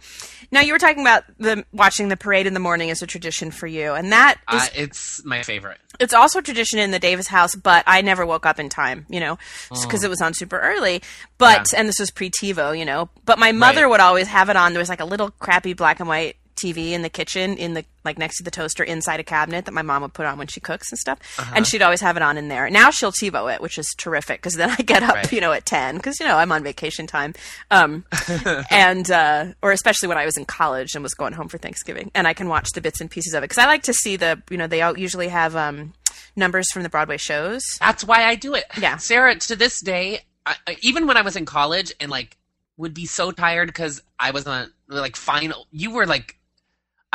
now 0.50 0.60
you 0.60 0.72
were 0.72 0.78
talking 0.78 1.00
about 1.00 1.24
the 1.38 1.64
watching 1.72 2.08
the 2.08 2.16
parade 2.16 2.46
in 2.46 2.54
the 2.54 2.60
morning 2.60 2.88
is 2.88 3.00
a 3.02 3.06
tradition 3.06 3.50
for 3.50 3.66
you, 3.66 3.92
and 3.94 4.12
that 4.12 4.36
is 4.52 4.62
Uh, 4.62 4.66
it's 4.74 5.24
my 5.24 5.42
favorite. 5.42 5.78
it's 6.00 6.12
also 6.14 6.40
a 6.40 6.42
tradition 6.42 6.78
in 6.78 6.90
the 6.90 6.98
Davis 6.98 7.28
house. 7.28 7.54
But 7.54 7.84
I 7.86 8.00
never 8.02 8.26
woke 8.26 8.44
up 8.46 8.58
in 8.60 8.68
time, 8.68 9.06
you 9.08 9.20
know, 9.20 9.38
because 9.70 10.02
Oh. 10.04 10.06
it 10.06 10.10
was 10.10 10.20
on 10.20 10.34
super 10.34 10.58
early. 10.58 11.02
But 11.38 11.72
and 11.74 11.88
this 11.88 11.98
was 11.98 12.10
pre 12.10 12.30
TiVo, 12.30 12.78
you 12.78 12.84
know. 12.84 13.08
But 13.24 13.38
my 13.38 13.52
mother 13.52 13.82
Right. 13.82 13.90
would 13.90 14.00
always 14.00 14.28
have 14.28 14.48
it 14.48 14.56
on. 14.56 14.72
There 14.72 14.80
was 14.80 14.88
like 14.88 15.00
a 15.00 15.04
little 15.06 15.30
crappy 15.30 15.72
black 15.74 16.00
and 16.00 16.08
white 16.08 16.36
TV 16.64 16.92
in 16.92 17.02
the 17.02 17.08
kitchen, 17.08 17.56
in 17.56 17.74
the 17.74 17.84
like 18.04 18.18
next 18.18 18.36
to 18.38 18.42
the 18.44 18.50
toaster, 18.50 18.82
inside 18.84 19.20
a 19.20 19.24
cabinet 19.24 19.64
that 19.64 19.72
my 19.72 19.82
mom 19.82 20.02
would 20.02 20.12
put 20.12 20.26
on 20.26 20.38
when 20.38 20.46
she 20.46 20.60
cooks 20.60 20.90
and 20.92 20.98
stuff. 20.98 21.18
Uh-huh. 21.38 21.52
And 21.56 21.66
she'd 21.66 21.82
always 21.82 22.00
have 22.00 22.16
it 22.16 22.22
on 22.22 22.36
in 22.38 22.48
there. 22.48 22.68
Now 22.70 22.90
she'll 22.90 23.12
TiVo 23.12 23.54
it, 23.54 23.60
which 23.60 23.78
is 23.78 23.92
terrific 23.98 24.40
because 24.40 24.54
then 24.54 24.70
I 24.70 24.82
get 24.82 25.02
up, 25.02 25.14
Right. 25.14 25.32
you 25.32 25.40
know, 25.40 25.52
at 25.52 25.66
ten 25.66 25.96
because 25.96 26.18
you 26.20 26.26
know 26.26 26.36
I'm 26.36 26.52
on 26.52 26.62
vacation 26.62 27.06
time. 27.06 27.34
Um, 27.70 28.04
and 28.70 29.10
uh, 29.10 29.46
or 29.62 29.72
especially 29.72 30.08
when 30.08 30.18
I 30.18 30.24
was 30.24 30.36
in 30.36 30.44
college 30.44 30.94
and 30.94 31.02
was 31.02 31.14
going 31.14 31.32
home 31.32 31.48
for 31.48 31.58
Thanksgiving, 31.58 32.10
and 32.14 32.26
I 32.26 32.34
can 32.34 32.48
watch 32.48 32.70
the 32.74 32.80
bits 32.80 33.00
and 33.00 33.10
pieces 33.10 33.34
of 33.34 33.42
it 33.42 33.48
because 33.48 33.58
I 33.62 33.66
like 33.66 33.82
to 33.84 33.92
see 33.94 34.16
the 34.16 34.42
you 34.50 34.56
know 34.56 34.66
they 34.66 34.82
all 34.82 34.98
usually 34.98 35.28
have 35.28 35.56
um, 35.56 35.92
numbers 36.36 36.70
from 36.72 36.82
the 36.82 36.88
Broadway 36.88 37.16
shows. 37.16 37.62
That's 37.80 38.04
why 38.04 38.24
I 38.24 38.34
do 38.34 38.54
it. 38.54 38.64
Yeah. 38.80 38.96
Sarah, 38.96 39.36
to 39.36 39.56
this 39.56 39.80
day, 39.80 40.20
I, 40.46 40.56
even 40.82 41.06
when 41.06 41.16
I 41.16 41.22
was 41.22 41.36
in 41.36 41.44
college 41.46 41.92
and 42.00 42.10
like 42.10 42.36
would 42.76 42.92
be 42.94 43.06
so 43.06 43.30
tired 43.30 43.68
because 43.68 44.02
I 44.18 44.32
was 44.32 44.46
on 44.46 44.70
like 44.88 45.16
final. 45.16 45.66
You 45.70 45.92
were 45.92 46.06
like, 46.06 46.36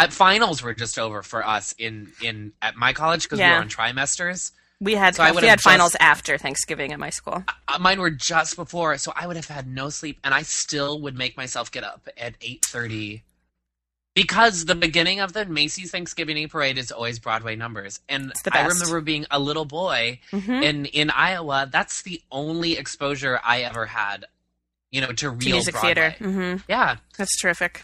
finals 0.07 0.61
were 0.63 0.73
just 0.73 0.97
over 0.97 1.21
for 1.23 1.45
us 1.45 1.75
in 1.77 2.11
in 2.21 2.53
at 2.61 2.75
my 2.75 2.93
college 2.93 3.23
because 3.23 3.39
we 3.39 3.45
were 3.45 3.51
on 3.55 3.69
trimesters. 3.69 4.51
We 4.81 4.95
had 4.95 5.15
So 5.15 5.33
we 5.33 5.45
had 5.45 5.59
finals 5.59 5.91
just- 5.91 6.01
after 6.01 6.37
Thanksgiving 6.37 6.93
at 6.93 6.99
my 6.99 7.09
school. 7.09 7.43
Uh, 7.67 7.77
mine 7.79 7.99
were 7.99 8.09
just 8.11 8.55
before, 8.55 8.97
so 8.97 9.11
I 9.15 9.27
would 9.27 9.35
have 9.35 9.47
had 9.49 9.67
no 9.67 9.89
sleep, 9.89 10.19
and 10.23 10.33
I 10.33 10.43
still 10.43 11.01
would 11.01 11.17
make 11.17 11.35
myself 11.35 11.69
get 11.69 11.83
up 11.83 12.07
at 12.17 12.35
eight 12.41 12.63
thirty. 12.65 13.23
Because 14.15 14.65
the 14.65 14.75
beginning 14.75 15.19
of 15.19 15.33
the 15.33 15.45
Macy's 15.45 15.91
Thanksgiving 15.91 16.47
Parade 16.49 16.77
is 16.77 16.91
always 16.91 17.19
Broadway 17.19 17.55
numbers, 17.55 17.99
and 18.09 18.33
I 18.51 18.65
remember 18.65 19.01
being 19.01 19.25
a 19.31 19.39
little 19.39 19.65
boy 19.65 20.19
Mhm. 20.31 20.63
in 20.63 20.85
in 20.85 21.09
Iowa, 21.09 21.69
that's 21.71 22.01
the 22.01 22.21
only 22.31 22.77
exposure 22.77 23.39
I 23.43 23.61
ever 23.61 23.85
had, 23.85 24.25
you 24.91 24.99
know, 25.01 25.07
to 25.07 25.13
To 25.13 25.29
real 25.29 25.49
music 25.57 25.73
Broadway. 25.73 25.93
theater. 26.17 26.23
hmm 26.23 26.55
Yeah, 26.67 26.97
That's 27.17 27.37
terrific. 27.39 27.83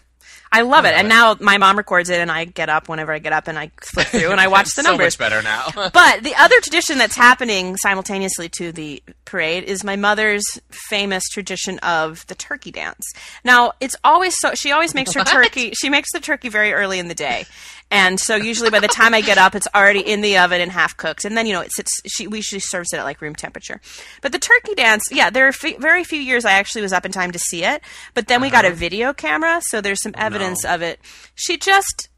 I 0.51 0.61
love 0.61 0.85
I 0.85 0.89
it. 0.89 0.91
love 0.91 0.99
And 0.99 1.07
it. 1.07 1.09
now 1.09 1.35
my 1.39 1.57
mom 1.57 1.77
records 1.77 2.09
it, 2.09 2.19
and 2.19 2.31
I 2.31 2.45
get 2.45 2.69
up 2.69 2.87
whenever 2.87 3.11
I 3.11 3.19
get 3.19 3.33
up, 3.33 3.47
and 3.47 3.57
I 3.59 3.71
flip 3.81 4.07
through 4.07 4.31
and 4.31 4.39
I 4.39 4.47
watch 4.55 4.65
the 4.75 4.83
so 4.83 4.89
numbers. 4.89 5.17
much 5.17 5.17
better 5.17 5.41
now. 5.41 5.67
But 5.93 6.23
the 6.23 6.35
other 6.35 6.59
tradition 6.61 6.97
that's 6.97 7.15
happening 7.15 7.75
simultaneously 7.77 8.49
to 8.57 8.71
the 8.71 9.01
parade 9.25 9.63
is 9.65 9.83
my 9.83 9.95
mother's 9.95 10.43
famous 10.69 11.23
tradition 11.29 11.79
of 11.79 12.25
the 12.27 12.35
turkey 12.35 12.71
dance. 12.71 13.03
Now, 13.43 13.73
it's 13.79 13.95
always 14.03 14.35
so 14.39 14.53
she 14.55 14.71
always 14.71 14.93
makes 14.93 15.13
her 15.13 15.23
turkey 15.25 15.71
she 15.79 15.89
makes 15.89 16.11
the 16.11 16.19
turkey 16.19 16.49
very 16.49 16.73
early 16.73 16.99
in 16.99 17.07
the 17.07 17.15
day. 17.15 17.45
And 17.91 18.19
so 18.19 18.35
usually 18.35 18.69
by 18.71 18.79
the 18.79 18.87
time 18.87 19.13
I 19.13 19.21
get 19.21 19.37
up 19.37 19.53
it's 19.55 19.67
already 19.73 19.99
in 20.01 20.21
the 20.21 20.37
oven 20.37 20.59
and 20.59 20.71
half 20.71 20.97
cooked. 20.97 21.23
And 21.23 21.37
then 21.37 21.45
you 21.45 21.53
know 21.53 21.61
it 21.61 21.71
sits 21.71 21.91
she 22.07 22.27
we 22.27 22.41
she 22.41 22.59
serves 22.59 22.91
it 22.93 22.97
at 22.97 23.03
like 23.03 23.21
room 23.21 23.35
temperature. 23.35 23.79
But 24.21 24.31
the 24.31 24.39
turkey 24.39 24.73
dance, 24.75 25.03
yeah, 25.11 25.29
there 25.29 25.47
are 25.47 25.51
fe- 25.53 25.77
very 25.79 26.03
few 26.03 26.19
years 26.19 26.45
I 26.45 26.53
actually 26.53 26.81
was 26.81 26.93
up 26.93 27.05
in 27.05 27.11
time 27.11 27.31
to 27.31 27.39
see 27.39 27.63
it, 27.63 27.81
but 28.13 28.27
then 28.27 28.41
we 28.41 28.49
got 28.49 28.65
a 28.65 28.71
video 28.71 29.13
camera, 29.13 29.61
so 29.63 29.81
there's 29.81 30.01
some 30.01 30.13
evidence 30.17 30.65
of 30.65 30.81
it. 30.81 30.99
She 31.35 31.57
just 31.57 32.09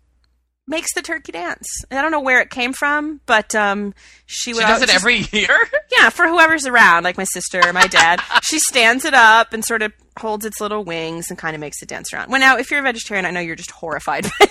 makes 0.69 0.93
the 0.93 1.01
turkey 1.01 1.31
dance. 1.31 1.65
I 1.91 2.01
don't 2.01 2.11
know 2.11 2.19
where 2.19 2.41
it 2.41 2.49
came 2.49 2.73
from, 2.73 3.21
but 3.25 3.55
um, 3.55 3.93
she 4.25 4.53
would 4.53 4.61
She 4.61 4.67
does 4.67 4.81
it 4.81 4.87
just- 4.89 4.95
every 4.95 5.19
year. 5.31 5.57
yeah 5.97 6.09
for 6.09 6.27
whoever's 6.27 6.65
around, 6.65 7.03
like 7.03 7.17
my 7.17 7.23
sister 7.25 7.61
or 7.65 7.71
my 7.73 7.87
dad. 7.87 8.21
she 8.43 8.59
stands 8.59 9.05
it 9.05 9.13
up 9.13 9.53
and 9.53 9.63
sort 9.63 9.81
of 9.81 9.93
holds 10.19 10.45
its 10.45 10.59
little 10.59 10.83
wings 10.83 11.27
and 11.29 11.37
kind 11.37 11.55
of 11.55 11.59
makes 11.61 11.81
it 11.81 11.87
dance 11.87 12.11
around. 12.11 12.29
Well, 12.31 12.39
now 12.41 12.57
if 12.57 12.69
you're 12.71 12.79
a 12.79 12.83
vegetarian, 12.83 13.25
I 13.25 13.31
know 13.31 13.39
you're 13.39 13.55
just 13.55 13.71
horrified 13.71 14.23
by. 14.39 14.47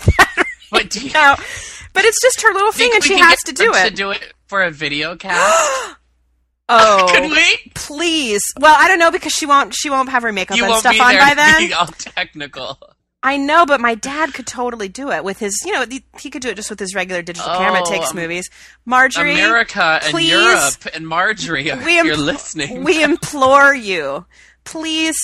But 0.71 0.91
do 0.91 1.01
you, 1.01 1.13
but 1.13 2.05
it's 2.05 2.21
just 2.21 2.43
her 2.43 2.53
little 2.53 2.73
thing, 2.73 2.91
and 2.95 3.03
she 3.05 3.17
has 3.19 3.39
to 3.47 3.53
do 3.53 3.73
it. 3.73 3.91
To 3.91 3.95
do 3.95 4.11
it 4.11 4.33
for 4.47 4.63
a 4.63 4.71
video 4.71 5.17
cast. 5.17 5.97
oh, 6.69 7.09
Can 7.13 7.31
we? 7.31 7.71
please. 7.75 8.43
Well, 8.59 8.75
I 8.77 8.89
don't 8.89 8.99
know 8.99 9.11
because 9.11 9.33
she 9.33 9.47
won't. 9.47 9.75
She 9.75 9.91
won't 9.91 10.09
have 10.09 10.23
her 10.23 10.33
makeup 10.33 10.57
You 10.57 10.65
and 10.65 10.75
stuff 10.77 11.01
on 11.01 11.15
by 11.17 11.35
then. 11.35 11.73
all 11.73 11.87
technical. 11.87 12.79
I 13.23 13.39
know, 13.39 13.67
but 13.67 13.81
my 13.81 13.95
dad 13.97 14.35
could 14.35 14.47
totally 14.47 14.89
do 14.89 15.11
it 15.11 15.25
with 15.25 15.39
his. 15.39 15.57
You 15.65 15.73
know, 15.73 15.85
he, 16.19 16.31
could 16.31 16.43
do 16.43 16.49
it 16.51 16.55
just 16.57 16.71
with 16.71 16.79
his 16.79 16.95
regular 16.95 17.23
digital 17.23 17.53
camera. 17.55 17.81
It 17.81 17.85
Oh, 17.87 17.91
takes 17.91 18.11
um, 18.11 18.17
movies. 18.17 18.49
Marjorie, 18.85 19.33
America 19.33 20.01
and 20.03 20.13
please, 20.13 20.31
Europe 20.31 20.87
and 20.95 21.09
Marjorie, 21.09 21.73
we 21.85 21.97
you're 21.97 22.17
listening. 22.17 22.85
we 22.85 23.03
implore 23.11 23.75
you, 23.75 24.27
please 24.65 25.17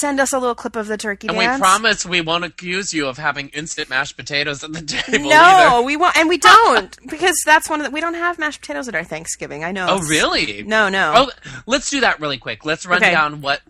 send 0.00 0.20
us 0.20 0.32
a 0.32 0.38
little 0.38 0.54
clip 0.54 0.76
of 0.76 0.86
the 0.86 0.96
turkey 0.96 1.28
and 1.28 1.36
dance. 1.36 1.58
we 1.58 1.60
promise 1.60 2.06
we 2.06 2.20
won't 2.20 2.44
accuse 2.44 2.92
you 2.92 3.06
of 3.06 3.16
having 3.18 3.48
instant 3.50 3.88
mashed 3.88 4.16
potatoes 4.16 4.62
at 4.62 4.72
the 4.72 4.82
table 5.12 5.28
No, 5.30 5.36
either. 5.76 5.82
we 5.86 5.96
won't, 5.96 6.16
and 6.16 6.28
we 6.28 6.38
don't 6.38 6.96
because 7.08 7.36
that's 7.44 7.68
one 7.70 7.80
of 7.80 7.86
the, 7.86 7.90
we 7.90 8.00
don't 8.00 8.14
have 8.14 8.38
mashed 8.38 8.60
potatoes 8.60 8.88
at 8.88 8.94
our 8.94 9.04
Thanksgiving. 9.04 9.64
I 9.64 9.72
know. 9.72 9.86
Oh, 9.88 9.98
really? 10.00 10.62
No, 10.62 10.88
no. 10.88 11.12
Oh, 11.16 11.30
let's 11.66 11.90
do 11.90 12.00
that 12.00 12.20
really 12.20 12.38
quick. 12.38 12.64
Let's 12.64 12.86
run 12.86 13.02
Okay. 13.02 13.10
down 13.12 13.40
what 13.40 13.60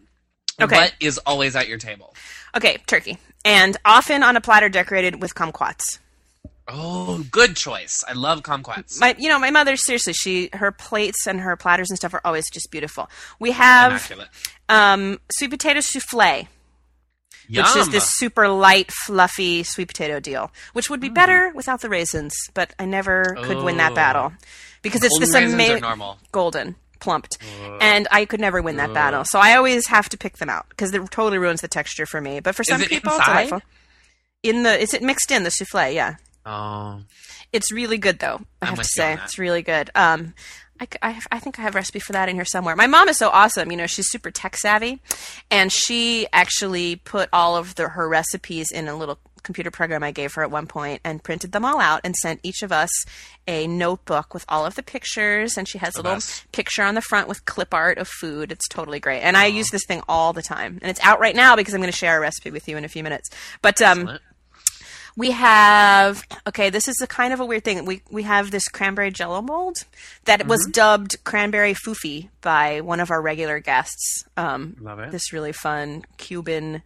Okay. 0.61 0.75
what 0.77 0.95
is 1.01 1.19
always 1.19 1.55
at 1.55 1.69
your 1.69 1.79
table. 1.79 2.15
Okay, 2.57 2.79
turkey, 2.87 3.19
and 3.45 3.77
often 3.85 4.23
on 4.23 4.37
a 4.37 4.41
platter 4.41 4.69
decorated 4.69 5.23
with 5.23 5.35
kumquats. 5.35 5.99
Oh, 6.71 7.25
good 7.31 7.57
choice. 7.57 8.05
I 8.07 8.13
love 8.13 8.43
kumquats. 8.43 9.01
My, 9.01 9.15
you 9.19 9.29
know, 9.29 9.39
my 9.39 9.51
mother 9.51 9.77
seriously, 9.77 10.13
she 10.13 10.51
her 10.53 10.71
plates 10.71 11.27
and 11.27 11.41
her 11.41 11.57
platters 11.57 11.89
and 11.91 11.97
stuff 11.99 12.13
are 12.15 12.21
always 12.25 12.49
just 12.51 12.71
beautiful. 12.71 13.09
We 13.39 13.53
have 13.53 14.11
um, 14.69 15.19
sweet 15.33 15.51
potato 15.51 15.81
souffle, 15.81 16.47
Yum. 17.49 17.65
which 17.65 17.77
is 17.77 17.89
this 17.89 18.11
super 18.17 18.49
light, 18.49 18.91
fluffy 18.93 19.63
sweet 19.63 19.89
potato 19.89 20.21
deal, 20.21 20.51
which 20.75 20.91
would 20.91 21.01
be 21.01 21.09
better 21.09 21.51
without 21.55 21.81
the 21.81 21.89
raisins, 21.89 22.35
but 22.53 22.75
I 22.79 22.85
never 22.85 23.35
could 23.43 23.63
win 23.65 23.79
that 23.79 23.93
Oh. 23.93 23.95
battle 23.95 24.33
because 24.83 25.03
it's 25.03 25.19
this 25.19 25.35
amazing 25.35 25.81
normal. 25.81 26.19
golden 26.33 26.77
plumped 27.01 27.39
and 27.81 28.09
i 28.11 28.25
could 28.25 28.41
never 28.41 28.61
win 28.61 28.77
that 28.77 28.93
battle 28.93 29.25
so 29.25 29.39
i 29.39 29.55
always 29.55 29.87
have 29.87 30.09
to 30.09 30.19
pick 30.19 30.39
them 30.39 30.49
out 30.51 30.67
because 30.69 30.93
it 30.93 31.01
totally 31.13 31.39
ruins 31.39 31.61
the 31.61 31.69
texture 31.69 32.05
for 32.07 32.21
me 32.21 32.41
but 32.41 32.57
for 32.57 32.65
some 32.65 32.81
people 32.81 33.13
inside? 33.13 33.21
it's 33.43 33.49
delightful 33.51 33.63
in 34.43 34.63
the 34.65 34.77
is 34.81 34.93
it 34.93 35.01
mixed 35.01 35.31
in 35.31 35.45
the 35.45 35.51
souffle 35.51 35.89
yeah 35.95 36.17
Oh, 36.49 37.03
it's 37.53 37.73
really 37.73 37.99
good 37.99 38.19
though 38.19 38.41
i 38.63 38.67
I'm 38.67 38.69
have 38.69 38.75
to 38.75 38.79
with 38.79 38.91
you 38.97 39.03
on 39.03 39.17
say 39.19 39.23
it's 39.25 39.39
really 39.39 39.63
good 39.63 39.91
um 39.95 40.35
I, 40.81 40.87
I 41.03 41.21
I 41.33 41.39
think 41.39 41.59
I 41.59 41.63
have 41.63 41.75
a 41.75 41.79
recipe 41.79 41.99
for 41.99 42.13
that 42.13 42.29
in 42.29 42.37
here 42.37 42.45
somewhere. 42.45 42.77
My 42.77 42.87
mom 42.87 43.09
is 43.09 43.19
so 43.19 43.31
awesome. 43.31 43.71
You 43.73 43.77
know, 43.77 43.87
she's 43.87 44.09
super 44.09 44.31
tech 44.31 44.57
savvy, 44.57 45.01
and 45.51 45.73
she 45.73 46.29
actually 46.33 46.95
put 46.95 47.29
all 47.33 47.57
of 47.57 47.75
the, 47.75 47.89
her 47.89 48.09
recipes 48.09 48.71
in 48.71 48.87
a 48.87 48.97
little 48.97 49.19
computer 49.43 49.71
program 49.71 50.03
I 50.03 50.11
gave 50.11 50.35
her 50.35 50.43
at 50.43 50.51
one 50.51 50.67
point 50.67 51.01
and 51.05 51.23
printed 51.23 51.53
them 51.53 51.65
all 51.65 51.81
out 51.81 52.03
and 52.05 52.15
sent 52.17 52.41
each 52.43 52.63
of 52.63 52.71
us 52.73 52.91
a 53.47 53.67
notebook 53.67 54.35
with 54.35 54.45
all 54.49 54.67
of 54.67 54.75
the 54.75 54.83
pictures. 54.83 55.57
And 55.57 55.67
she 55.67 55.79
has 55.79 55.95
a 55.95 56.03
little 56.03 56.17
best. 56.17 56.51
picture 56.53 56.83
on 56.83 56.95
the 56.95 57.01
front 57.01 57.29
with 57.29 57.45
clip 57.45 57.73
art 57.73 57.99
of 57.99 58.09
food. 58.09 58.53
It's 58.53 58.69
totally 58.69 59.01
great. 59.01 59.21
And 59.21 59.37
I 59.37 59.47
use 59.47 59.71
this 59.71 59.85
thing 59.87 60.03
all 60.09 60.33
the 60.33 60.43
time. 60.43 60.79
And 60.83 60.91
it's 60.91 61.01
out 61.03 61.21
right 61.21 61.35
now 61.35 61.57
because 61.57 61.73
I'm 61.73 61.81
going 61.81 61.91
to 61.91 61.97
share 61.97 62.19
a 62.19 62.21
recipe 62.21 62.51
with 62.51 62.69
you 62.69 62.77
in 62.77 62.85
a 62.85 62.89
few 62.89 63.03
minutes. 63.03 63.31
But 63.63 63.81
um, 63.81 64.01
excellent. 64.01 64.23
We 65.19 65.33
have 65.33 66.23
okay. 66.47 66.71
This 66.71 66.87
is 66.89 66.97
a 67.03 67.07
kind 67.07 67.33
of 67.35 67.41
a 67.41 67.45
weird 67.45 67.65
thing. 67.65 67.85
We 67.85 68.03
we 68.11 68.23
have 68.23 68.51
this 68.53 68.69
cranberry 68.69 69.11
Jello 69.11 69.43
mold 69.43 69.77
that 70.25 70.47
was 70.47 70.61
Mm-hmm. 70.63 70.71
dubbed 70.73 71.25
cranberry 71.25 71.75
foofy 71.75 72.29
by 72.41 72.81
one 72.81 73.01
of 73.01 73.11
our 73.11 73.21
regular 73.21 73.59
guests. 73.59 74.25
Um, 74.37 74.77
Love 74.81 75.01
it. 75.01 75.11
This 75.11 75.33
really 75.33 75.53
fun 75.53 76.05
Cuban 76.17 76.83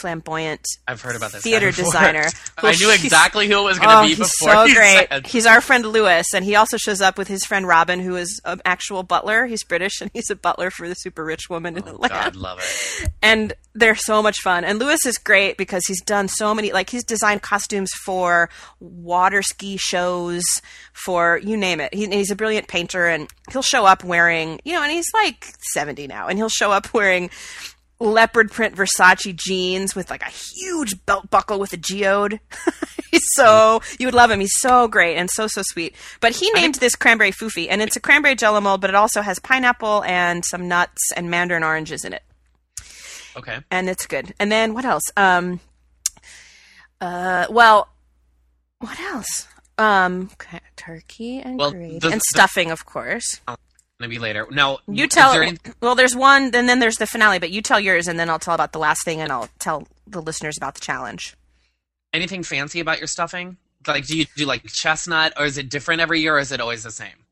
flamboyant 0.00 0.66
I've 0.88 1.00
heard 1.00 1.16
about 1.16 1.32
this 1.32 1.42
theater 1.42 1.70
designer. 1.70 2.24
I 2.58 2.72
knew 2.76 2.90
exactly 2.92 3.48
who 3.48 3.58
it 3.60 3.62
was 3.62 3.78
going 3.78 3.88
to 3.90 3.98
Oh, 3.98 4.02
be 4.02 4.14
he's 4.14 4.32
so 4.38 4.64
you 4.64 4.74
great. 4.74 5.08
said. 5.10 5.26
He's 5.26 5.46
our 5.46 5.60
friend 5.60 5.84
Lewis, 5.86 6.26
and 6.34 6.44
he 6.44 6.54
also 6.56 6.76
shows 6.76 7.00
up 7.00 7.18
with 7.18 7.28
his 7.28 7.44
friend 7.44 7.66
Robin, 7.66 8.00
who 8.00 8.16
is 8.16 8.40
an 8.44 8.60
actual 8.64 9.02
butler. 9.02 9.46
He's 9.46 9.62
British, 9.64 10.00
and 10.00 10.10
he's 10.14 10.30
a 10.30 10.36
butler 10.36 10.70
for 10.70 10.88
the 10.88 10.94
super 10.94 11.24
rich 11.24 11.48
woman 11.50 11.76
in 11.76 11.84
oh, 11.86 11.92
Atlanta 11.92 12.14
God, 12.14 12.36
love 12.36 12.58
it. 12.60 13.10
and 13.22 13.52
they're 13.74 13.94
so 13.94 14.22
much 14.22 14.36
fun. 14.42 14.64
And 14.64 14.78
Lewis 14.78 15.04
is 15.06 15.16
great 15.18 15.56
because 15.56 15.82
he's 15.86 16.02
done 16.02 16.28
so 16.28 16.54
many, 16.54 16.72
like 16.72 16.90
he's 16.90 17.04
designed 17.04 17.42
costumes 17.42 17.90
for 18.04 18.48
water 18.80 19.42
ski 19.42 19.76
shows, 19.76 20.42
for 20.92 21.38
you 21.38 21.56
name 21.56 21.80
it. 21.80 21.94
He, 21.94 22.06
he's 22.06 22.30
a 22.30 22.36
brilliant 22.36 22.68
painter, 22.68 23.06
and 23.06 23.28
he'll 23.52 23.62
show 23.62 23.84
up 23.86 24.02
wearing, 24.04 24.60
you 24.64 24.72
know, 24.74 24.82
and 24.82 24.90
he's 24.92 25.06
like 25.14 25.52
seventy 25.72 26.06
now, 26.06 26.26
and 26.28 26.38
he'll 26.38 26.48
show 26.48 26.70
up 26.72 26.92
wearing 26.94 27.30
leopard 28.00 28.50
print 28.50 28.74
Versace 28.74 29.36
jeans 29.36 29.94
with 29.94 30.10
like 30.10 30.22
a 30.22 30.30
huge 30.30 31.04
belt 31.06 31.30
buckle 31.30 31.58
with 31.60 31.72
a 31.72 31.76
geode. 31.76 32.40
he's 33.10 33.22
so 33.34 33.80
you 33.98 34.06
would 34.06 34.14
love 34.14 34.30
him. 34.30 34.40
He's 34.40 34.58
so 34.58 34.88
great 34.88 35.16
and 35.16 35.30
so 35.30 35.46
so 35.46 35.62
sweet. 35.64 35.94
But 36.20 36.32
he 36.34 36.50
named 36.52 36.76
this 36.76 36.96
cranberry 36.96 37.30
foofy, 37.32 37.66
and 37.70 37.82
it's 37.82 37.96
a 37.96 38.00
cranberry 38.00 38.34
jello 38.34 38.60
mold, 38.60 38.80
but 38.80 38.90
it 38.90 38.96
also 38.96 39.20
has 39.20 39.38
pineapple 39.38 40.02
and 40.04 40.44
some 40.44 40.66
nuts 40.66 41.12
and 41.14 41.30
mandarin 41.30 41.62
oranges 41.62 42.04
in 42.04 42.12
it 42.14 42.22
Okay. 43.36 43.58
and 43.70 43.88
it's 43.88 44.06
good. 44.06 44.34
And 44.40 44.50
then 44.50 44.72
what 44.74 44.84
else? 44.84 45.04
Um, 45.16 45.60
uh, 47.00 47.46
well, 47.50 47.88
what 48.78 48.98
else? 49.00 49.46
Um, 49.78 50.30
turkey 50.76 51.40
and 51.40 51.58
Well, 51.58 51.70
gravy 51.70 51.98
the- 51.98 52.08
and 52.08 52.20
the- 52.20 52.24
stuffing, 52.30 52.70
of 52.70 52.84
course. 52.84 53.40
Maybe 54.00 54.18
later. 54.18 54.46
Now, 54.50 54.78
You 54.88 55.06
tell. 55.06 55.32
there 55.32 55.42
any- 55.44 55.58
well, 55.80 55.94
there's 55.94 56.16
one, 56.16 56.44
and 56.54 56.66
then 56.68 56.80
there's 56.80 56.96
the 56.96 57.06
finale. 57.06 57.38
But 57.38 57.50
you 57.50 57.60
tell 57.62 57.78
yours, 57.78 58.08
and 58.08 58.18
then 58.18 58.28
I'll 58.30 58.38
tell 58.38 58.54
about 58.54 58.72
the 58.72 58.78
last 58.78 59.04
thing, 59.04 59.20
and 59.20 59.30
I'll 59.30 59.48
tell 59.58 59.86
the 60.06 60.22
listeners 60.22 60.56
about 60.56 60.74
the 60.74 60.80
challenge. 60.80 61.36
anything 62.12 62.42
fancy 62.42 62.80
about 62.80 62.98
your 62.98 63.06
stuffing? 63.06 63.56
Like, 63.86 64.04
do 64.06 64.16
you 64.18 64.26
do 64.36 64.44
like 64.44 64.64
chestnut, 64.66 65.32
or 65.36 65.44
is 65.44 65.58
it 65.58 65.68
different 65.68 66.00
every 66.00 66.20
year, 66.20 66.34
or 66.34 66.38
is 66.40 66.50
it 66.50 66.60
always 66.60 66.82
the 66.82 66.90
same? 66.90 67.24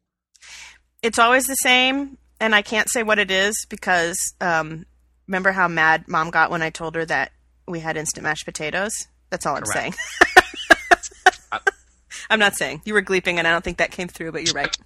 It's 1.03 1.19
always 1.19 1.47
the 1.47 1.55
same, 1.57 2.17
and 2.39 2.55
I 2.55 2.63
can't 2.63 2.89
say 2.91 3.03
what 3.03 3.19
it 3.19 3.31
is 3.31 3.67
because 3.69 4.17
um, 4.41 4.87
remember 5.27 5.51
how 5.53 5.67
mad 5.69 6.07
mom 6.07 6.31
got 6.31 6.51
when 6.53 6.63
I 6.63 6.71
told 6.71 6.95
her 6.95 7.05
that 7.07 7.33
we 7.67 7.81
had 7.81 7.97
instant 7.97 8.23
mashed 8.25 8.45
potatoes. 8.45 8.93
That's 9.31 9.47
all 9.47 9.57
I'm 9.57 9.65
saying. 9.67 9.95
I'm 12.31 12.39
not 12.39 12.55
saying 12.57 12.83
you 12.85 12.95
were 12.95 13.03
gleeping, 13.03 13.39
and 13.39 13.47
I 13.49 13.51
don't 13.51 13.65
think 13.65 13.79
that 13.79 13.91
came 13.91 14.09
through. 14.09 14.33
But 14.33 14.45
you're 14.45 14.55
right. 14.55 14.77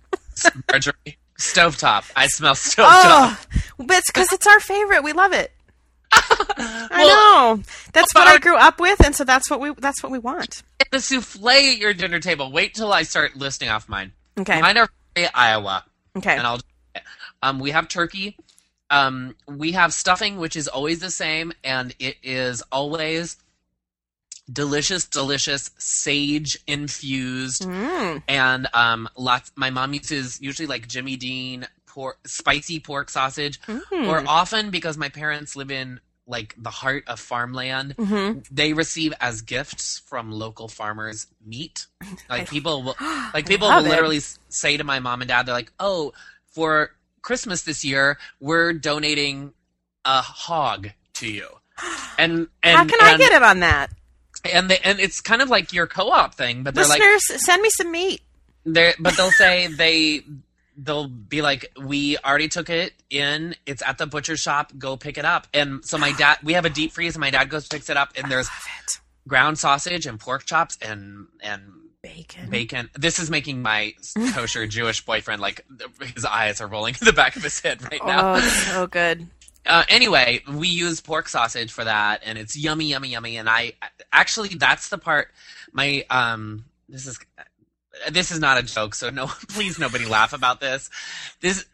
Marjorie, 0.70 1.18
stovetop. 1.42 2.10
I 2.16 2.26
smell 2.28 2.54
stovetop. 2.54 2.84
Oh, 2.88 3.38
but 3.78 3.96
it's 3.98 4.10
because 4.10 4.32
it's 4.32 4.46
our 4.46 4.60
favorite. 4.60 5.02
We 5.04 5.12
love 5.12 5.32
it. 5.32 5.52
I 6.14 7.04
know. 7.56 7.62
That's 7.92 8.14
what 8.14 8.28
I 8.28 8.38
grew 8.38 8.56
up 8.56 8.78
with, 8.80 9.04
and 9.04 9.14
so 9.14 9.24
that's 9.24 9.50
what 9.50 9.60
we 9.60 9.72
that's 9.78 10.02
what 10.02 10.12
we 10.12 10.18
want. 10.18 10.62
the 10.90 11.00
souffle 11.00 11.48
at 11.48 11.78
your 11.78 11.94
dinner 11.94 12.20
table. 12.20 12.52
Wait 12.52 12.74
till 12.74 12.92
I 12.92 13.02
start 13.02 13.36
listing 13.36 13.68
off 13.68 13.88
mine. 13.88 14.12
Okay. 14.38 14.60
Mine 14.60 14.76
are 14.78 14.88
from 15.16 15.24
Iowa, 15.34 15.84
Okay. 16.16 16.36
and 16.36 16.46
I'll. 16.46 16.60
Um, 17.42 17.58
we 17.58 17.70
have 17.70 17.88
turkey. 17.88 18.36
Um, 18.90 19.34
we 19.48 19.72
have 19.72 19.94
stuffing, 19.94 20.36
which 20.36 20.54
is 20.54 20.68
always 20.68 20.98
the 21.00 21.10
same, 21.10 21.52
and 21.64 21.94
it 21.98 22.16
is 22.22 22.62
always 22.70 23.36
delicious, 24.50 25.04
delicious 25.06 25.70
sage 25.78 26.58
infused, 26.66 27.62
Mm. 27.62 28.22
and 28.28 28.66
um, 28.74 29.08
lots. 29.16 29.52
My 29.56 29.70
mom 29.70 29.94
uses 29.94 30.40
usually 30.40 30.66
like 30.66 30.88
Jimmy 30.88 31.16
Dean 31.16 31.66
pork, 31.86 32.18
spicy 32.26 32.80
pork 32.80 33.10
sausage, 33.10 33.60
Mm. 33.62 34.08
or 34.08 34.24
often 34.26 34.70
because 34.70 34.96
my 34.96 35.08
parents 35.08 35.54
live 35.56 35.70
in 35.70 36.00
like 36.24 36.54
the 36.56 36.70
heart 36.70 37.02
of 37.08 37.18
farmland 37.18 37.94
hmm 37.98 38.38
they 38.48 38.72
receive 38.72 39.12
as 39.20 39.42
gifts 39.42 39.98
from 40.06 40.30
local 40.30 40.68
farmers 40.68 41.26
meat. 41.44 41.86
Like 42.30 42.48
people 42.48 42.82
will, 42.84 42.96
like 43.34 43.46
people 43.46 43.68
will 43.68 43.84
it. 43.84 43.88
literally 43.88 44.20
say 44.48 44.76
to 44.76 44.84
my 44.84 45.00
mom 45.00 45.20
and 45.20 45.28
dad, 45.28 45.46
they're 45.46 45.54
like, 45.54 45.72
"Oh, 45.80 46.12
for 46.46 46.92
Christmas 47.22 47.62
this 47.62 47.84
year, 47.84 48.18
we're 48.40 48.72
donating 48.72 49.52
a 50.04 50.20
hog 50.22 50.90
to 51.14 51.28
you." 51.28 51.48
And 52.18 52.46
and 52.62 52.76
How 52.78 52.84
can 52.84 53.00
I 53.00 53.16
get 53.18 53.32
it 53.32 53.42
on 53.42 53.60
that? 53.60 53.90
And 54.44 54.70
they, 54.70 54.78
and 54.78 54.98
it's 54.98 55.20
kind 55.20 55.40
of 55.42 55.48
like 55.50 55.72
your 55.72 55.86
co-op 55.86 56.34
thing, 56.34 56.62
but 56.62 56.74
they're 56.74 56.86
like 56.86 57.02
send 57.20 57.62
me 57.62 57.68
some 57.70 57.90
meat. 57.92 58.20
they 58.66 58.92
but 58.98 59.16
they'll 59.16 59.30
say 59.30 59.68
they 59.68 60.22
they'll 60.76 61.06
be 61.08 61.42
like 61.42 61.70
we 61.80 62.16
already 62.18 62.48
took 62.48 62.70
it 62.70 62.92
in 63.10 63.54
it's 63.66 63.82
at 63.86 63.98
the 63.98 64.06
butcher 64.06 64.36
shop 64.36 64.72
go 64.78 64.96
pick 64.96 65.18
it 65.18 65.24
up 65.24 65.46
and 65.52 65.84
so 65.84 65.98
my 65.98 66.12
dad 66.12 66.38
we 66.42 66.54
have 66.54 66.64
a 66.64 66.70
deep 66.70 66.92
freeze 66.92 67.14
and 67.14 67.20
my 67.20 67.28
dad 67.28 67.50
goes 67.50 67.68
picks 67.68 67.90
it 67.90 67.96
up 67.98 68.10
and 68.16 68.30
there's 68.32 68.48
ground 69.28 69.58
sausage 69.58 70.06
and 70.06 70.18
pork 70.18 70.44
chops 70.46 70.78
and 70.80 71.26
and 71.42 71.62
Bacon. 72.02 72.50
bacon. 72.50 72.90
This 72.98 73.20
is 73.20 73.30
making 73.30 73.62
my 73.62 73.94
kosher 74.32 74.66
Jewish 74.66 75.04
boyfriend 75.04 75.40
like 75.40 75.64
his 76.14 76.24
eyes 76.24 76.60
are 76.60 76.66
rolling 76.66 76.96
in 77.00 77.04
the 77.04 77.12
back 77.12 77.36
of 77.36 77.44
his 77.44 77.60
head 77.60 77.80
right 77.92 78.04
now. 78.04 78.34
Oh, 78.34 78.40
so 78.40 78.86
good. 78.88 79.28
Uh, 79.64 79.84
anyway, 79.88 80.42
we 80.52 80.68
use 80.68 81.00
pork 81.00 81.28
sausage 81.28 81.70
for 81.70 81.84
that, 81.84 82.22
and 82.24 82.36
it's 82.36 82.56
yummy, 82.56 82.86
yummy, 82.86 83.10
yummy. 83.10 83.36
And 83.36 83.48
I 83.48 83.74
actually 84.12 84.48
that's 84.50 84.88
the 84.88 84.98
part. 84.98 85.28
My 85.72 86.04
um, 86.10 86.64
this 86.88 87.06
is 87.06 87.18
this 88.10 88.30
is 88.30 88.40
not 88.40 88.58
a 88.58 88.62
joke, 88.62 88.94
so 88.94 89.10
no, 89.10 89.26
please 89.48 89.78
nobody 89.78 90.04
laugh 90.04 90.32
about 90.32 90.60
this. 90.60 90.90
This 91.40 91.64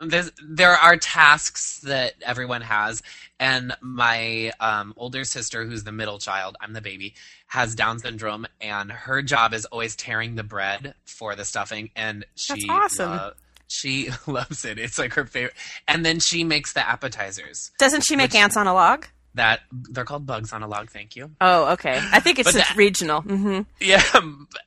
this, 0.00 0.30
there 0.42 0.72
are 0.72 0.96
tasks 0.96 1.80
that 1.80 2.14
everyone 2.22 2.62
has, 2.62 3.02
and 3.38 3.76
my 3.82 4.50
um, 4.58 4.94
older 4.96 5.24
sister, 5.24 5.64
who's 5.66 5.84
the 5.84 5.92
middle 5.92 6.18
child, 6.18 6.56
I'm 6.60 6.72
the 6.72 6.80
baby, 6.80 7.14
has 7.48 7.74
Down 7.74 7.98
syndrome, 7.98 8.46
and 8.60 8.90
her 8.90 9.20
job 9.20 9.52
is 9.52 9.66
always 9.66 9.94
tearing 9.94 10.36
the 10.36 10.42
bread 10.42 10.94
for 11.04 11.34
the 11.36 11.44
stuffing, 11.44 11.90
and 11.94 12.24
she 12.34 12.66
That's 12.66 13.00
awesome. 13.00 13.10
lo- 13.10 13.32
she 13.70 14.10
loves 14.26 14.64
it. 14.64 14.78
It's 14.78 14.98
like 14.98 15.14
her 15.14 15.24
favorite, 15.24 15.54
and 15.88 16.04
then 16.04 16.20
she 16.20 16.44
makes 16.44 16.72
the 16.72 16.86
appetizers. 16.86 17.70
Doesn't 17.78 18.02
she 18.02 18.16
make 18.16 18.32
Which- 18.32 18.40
ants 18.40 18.56
on 18.56 18.66
a 18.66 18.74
log? 18.74 19.06
That 19.34 19.60
they're 19.70 20.04
called 20.04 20.26
bugs 20.26 20.52
on 20.52 20.62
a 20.64 20.66
log. 20.66 20.90
Thank 20.90 21.14
you. 21.14 21.30
Oh, 21.40 21.72
okay. 21.74 22.00
I 22.12 22.18
think 22.18 22.40
it's 22.40 22.52
that- 22.52 22.74
regional. 22.76 23.20
hmm 23.20 23.60
Yeah, 23.80 24.02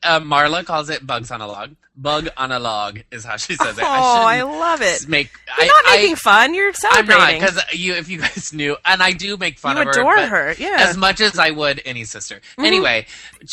uh, 0.03 0.19
Marla 0.21 0.65
calls 0.65 0.89
it 0.89 1.05
bugs 1.05 1.31
on 1.31 1.41
a 1.41 1.47
log. 1.47 1.75
Bug 1.95 2.29
on 2.37 2.51
a 2.51 2.57
log 2.59 3.01
is 3.11 3.23
how 3.25 3.35
she 3.37 3.55
says 3.55 3.77
it. 3.77 3.83
Oh, 3.83 3.87
I 4.25 4.41
love 4.41 4.81
it. 4.81 5.07
Make 5.07 5.29
You're 5.57 5.65
I, 5.65 5.67
not 5.67 5.83
I- 5.87 5.95
making 5.97 6.15
fun. 6.15 6.53
You're 6.55 6.73
celebrating. 6.73 7.21
I'm 7.21 7.39
not 7.41 7.51
because 7.67 7.79
you, 7.79 7.93
if 7.93 8.09
you 8.09 8.19
guys 8.19 8.51
knew, 8.53 8.77
and 8.85 9.03
I 9.03 9.11
do 9.11 9.35
make 9.37 9.59
fun 9.59 9.75
you 9.75 9.81
of 9.81 9.87
her. 9.87 9.91
adore 10.01 10.17
her. 10.17 10.55
Yeah. 10.57 10.77
As 10.79 10.95
much 10.97 11.19
as 11.19 11.37
I 11.37 11.51
would 11.51 11.81
any 11.85 12.05
sister. 12.05 12.39
Mhm. 12.57 12.65
Anyway, 12.65 13.05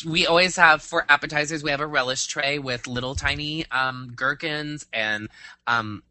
we 0.07 0.27
always 0.27 0.55
have 0.57 0.81
for 0.81 1.05
appetizers. 1.09 1.63
We 1.65 1.71
have 1.71 1.81
a 1.81 1.87
relish 1.87 2.29
tray 2.29 2.59
with 2.61 2.87
little 2.87 3.15
tiny 3.17 3.67
um, 3.73 4.13
gherkins 4.15 4.87
and 4.93 5.29
um, 5.67 6.03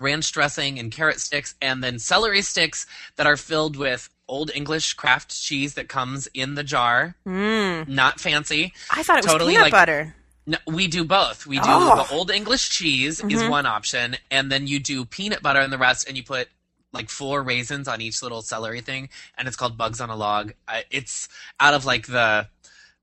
ranch 0.00 0.30
dressing 0.32 0.78
and 0.78 0.90
carrot 0.92 1.20
sticks, 1.20 1.54
and 1.60 1.82
then 1.82 1.98
celery 1.98 2.42
sticks 2.42 2.86
that 3.16 3.26
are 3.26 3.36
filled 3.36 3.76
with 3.76 4.08
old 4.28 4.50
English 4.54 4.94
Kraft 4.94 5.30
cheese 5.40 5.74
that 5.74 5.88
comes 5.88 6.26
in 6.34 6.54
the 6.54 6.64
jar. 6.64 7.16
mm. 7.26 7.86
Not 7.88 8.20
fancy. 8.20 8.72
I 8.90 9.02
thought 9.02 9.18
it 9.18 9.24
was 9.24 9.32
Totally 9.32 9.52
peanut 9.54 9.64
like- 9.64 9.72
butter. 9.72 10.14
No, 10.44 10.58
we 10.66 10.88
do 10.88 11.04
both. 11.04 11.46
We 11.46 11.58
do 11.58 11.64
Oh. 11.66 11.96
the 12.04 12.12
old 12.12 12.30
English 12.30 12.70
cheese 12.70 13.20
is 13.20 13.42
Mhm. 13.42 13.48
one 13.48 13.66
option, 13.66 14.16
and 14.30 14.50
then 14.50 14.66
you 14.66 14.80
do 14.80 15.04
peanut 15.04 15.40
butter 15.42 15.60
and 15.60 15.72
the 15.72 15.78
rest, 15.78 16.08
and 16.08 16.16
you 16.16 16.24
put 16.24 16.48
like 16.92 17.08
four 17.08 17.42
raisins 17.42 17.86
on 17.88 18.00
each 18.00 18.22
little 18.22 18.42
celery 18.42 18.80
thing, 18.80 19.08
and 19.38 19.46
it's 19.48 19.56
called 19.56 19.78
Bugs 19.78 20.00
on 20.00 20.10
a 20.10 20.16
Log. 20.16 20.52
I, 20.68 20.84
it's 20.90 21.28
out 21.60 21.74
of 21.74 21.84
like 21.84 22.06
the 22.08 22.48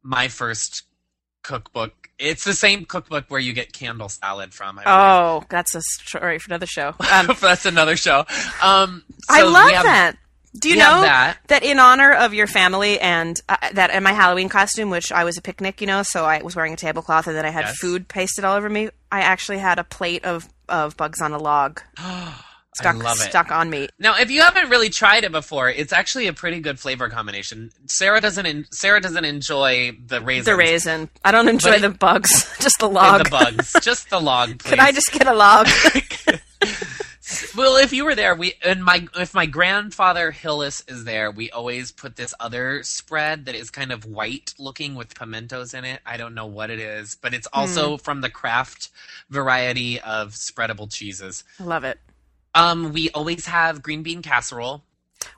my 0.03 0.27
first 0.27 0.83
cookbook. 1.43 2.09
It's 2.17 2.43
the 2.43 2.53
same 2.53 2.85
cookbook 2.85 3.25
where 3.29 3.39
you 3.39 3.53
get 3.53 3.71
candle 3.73 4.09
salad 4.09 4.53
from. 4.53 4.79
I. 4.79 4.83
Oh, 4.85 5.43
that's 5.49 5.73
a 5.75 5.81
story 5.81 6.37
for 6.39 6.49
another 6.49 6.65
show. 6.65 6.93
Um, 7.11 7.27
That's 7.41 7.65
another 7.65 7.95
show. 7.95 8.25
Um, 8.61 9.03
I 9.29 9.39
so 9.41 9.47
we 9.47 9.53
love 9.53 9.71
have- 9.71 9.83
that. 9.85 10.15
Do 10.59 10.67
you 10.67 10.77
know 10.77 11.01
that? 11.01 11.37
that 11.47 11.63
in 11.63 11.77
honor 11.77 12.11
of 12.11 12.33
your 12.33 12.47
family 12.47 12.99
and 12.99 13.39
uh, 13.47 13.55
that 13.73 13.91
in 13.91 14.01
my 14.01 14.13
Halloween 14.13 14.49
costume, 14.49 14.89
which 14.89 15.11
I 15.11 15.23
was 15.23 15.37
a 15.37 15.43
picnic, 15.43 15.79
you 15.79 15.85
know, 15.85 16.01
so 16.03 16.25
I 16.25 16.41
was 16.41 16.55
wearing 16.55 16.73
a 16.73 16.75
tablecloth 16.75 17.27
and 17.27 17.35
then 17.37 17.45
I 17.45 17.51
had 17.51 17.65
Yes. 17.65 17.77
food 17.77 18.07
pasted 18.07 18.43
all 18.43 18.55
over 18.57 18.67
me. 18.67 18.89
I 19.11 19.21
actually 19.21 19.59
had 19.59 19.77
a 19.77 19.83
plate 19.83 20.25
of 20.25 20.49
of 20.67 20.97
bugs 20.97 21.21
on 21.21 21.33
a 21.33 21.37
log 21.37 21.81
stuck 22.75 22.95
I 22.95 22.97
love 22.99 23.17
it. 23.19 23.29
stuck 23.29 23.51
on 23.51 23.69
me. 23.69 23.87
Now, 23.99 24.17
if 24.19 24.29
you 24.31 24.41
haven't 24.41 24.69
really 24.69 24.89
tried 24.89 25.23
it 25.23 25.31
before, 25.31 25.69
it's 25.69 25.91
actually 25.93 26.27
a 26.27 26.33
pretty 26.33 26.59
good 26.59 26.79
flavor 26.79 27.09
combination. 27.09 27.71
Sarah 27.87 28.21
doesn't. 28.21 28.45
En- 28.45 28.67
Sarah 28.71 29.01
doesn't 29.01 29.25
enjoy 29.25 29.97
the 30.07 30.21
raisins. 30.21 30.45
The 30.45 30.55
raisin. 30.55 31.09
I 31.25 31.31
don't 31.31 31.49
enjoy 31.49 31.71
But- 31.79 31.81
the 31.81 31.89
bugs, 31.89 32.57
just 32.59 32.79
the 32.79 32.87
log. 32.89 33.23
the 33.23 33.29
bugs, 33.29 33.75
just 33.81 34.09
the 34.09 34.19
log. 34.19 34.49
Please. 34.59 34.69
Could 34.69 34.79
I 34.79 34.91
just 34.91 35.11
get 35.11 35.27
a 35.27 35.33
log? 35.33 35.67
well, 37.55 37.77
if 37.77 37.93
you 37.93 38.05
were 38.05 38.15
there, 38.15 38.33
we 38.35 38.53
and 38.63 38.83
my 38.83 39.07
if 39.17 39.33
my 39.33 39.45
grandfather 39.45 40.31
Hillis 40.31 40.83
is 40.87 41.03
there, 41.03 41.31
we 41.31 41.49
always 41.51 41.91
put 41.91 42.15
this 42.15 42.33
other 42.39 42.81
spread 42.83 43.45
that 43.45 43.55
is 43.55 43.69
kind 43.69 43.91
of 43.91 44.05
white 44.05 44.53
looking 44.57 44.95
with 44.95 45.13
pimentos 45.15 45.73
in 45.73 45.85
it. 45.85 46.01
I 46.05 46.17
don't 46.17 46.33
know 46.33 46.45
what 46.47 46.69
it 46.69 46.79
is, 46.79 47.15
but 47.21 47.33
it's 47.33 47.47
also 47.53 47.91
Hmm. 47.97 48.01
from 48.03 48.21
the 48.21 48.29
Kraft 48.29 48.89
variety 49.29 49.99
of 49.99 50.31
spreadable 50.33 50.91
cheeses. 50.91 51.43
I 51.59 51.63
love 51.63 51.83
it. 51.83 51.99
Um, 52.55 52.93
we 52.93 53.09
always 53.11 53.45
have 53.45 53.81
green 53.81 54.03
bean 54.03 54.21
casserole. 54.21 54.83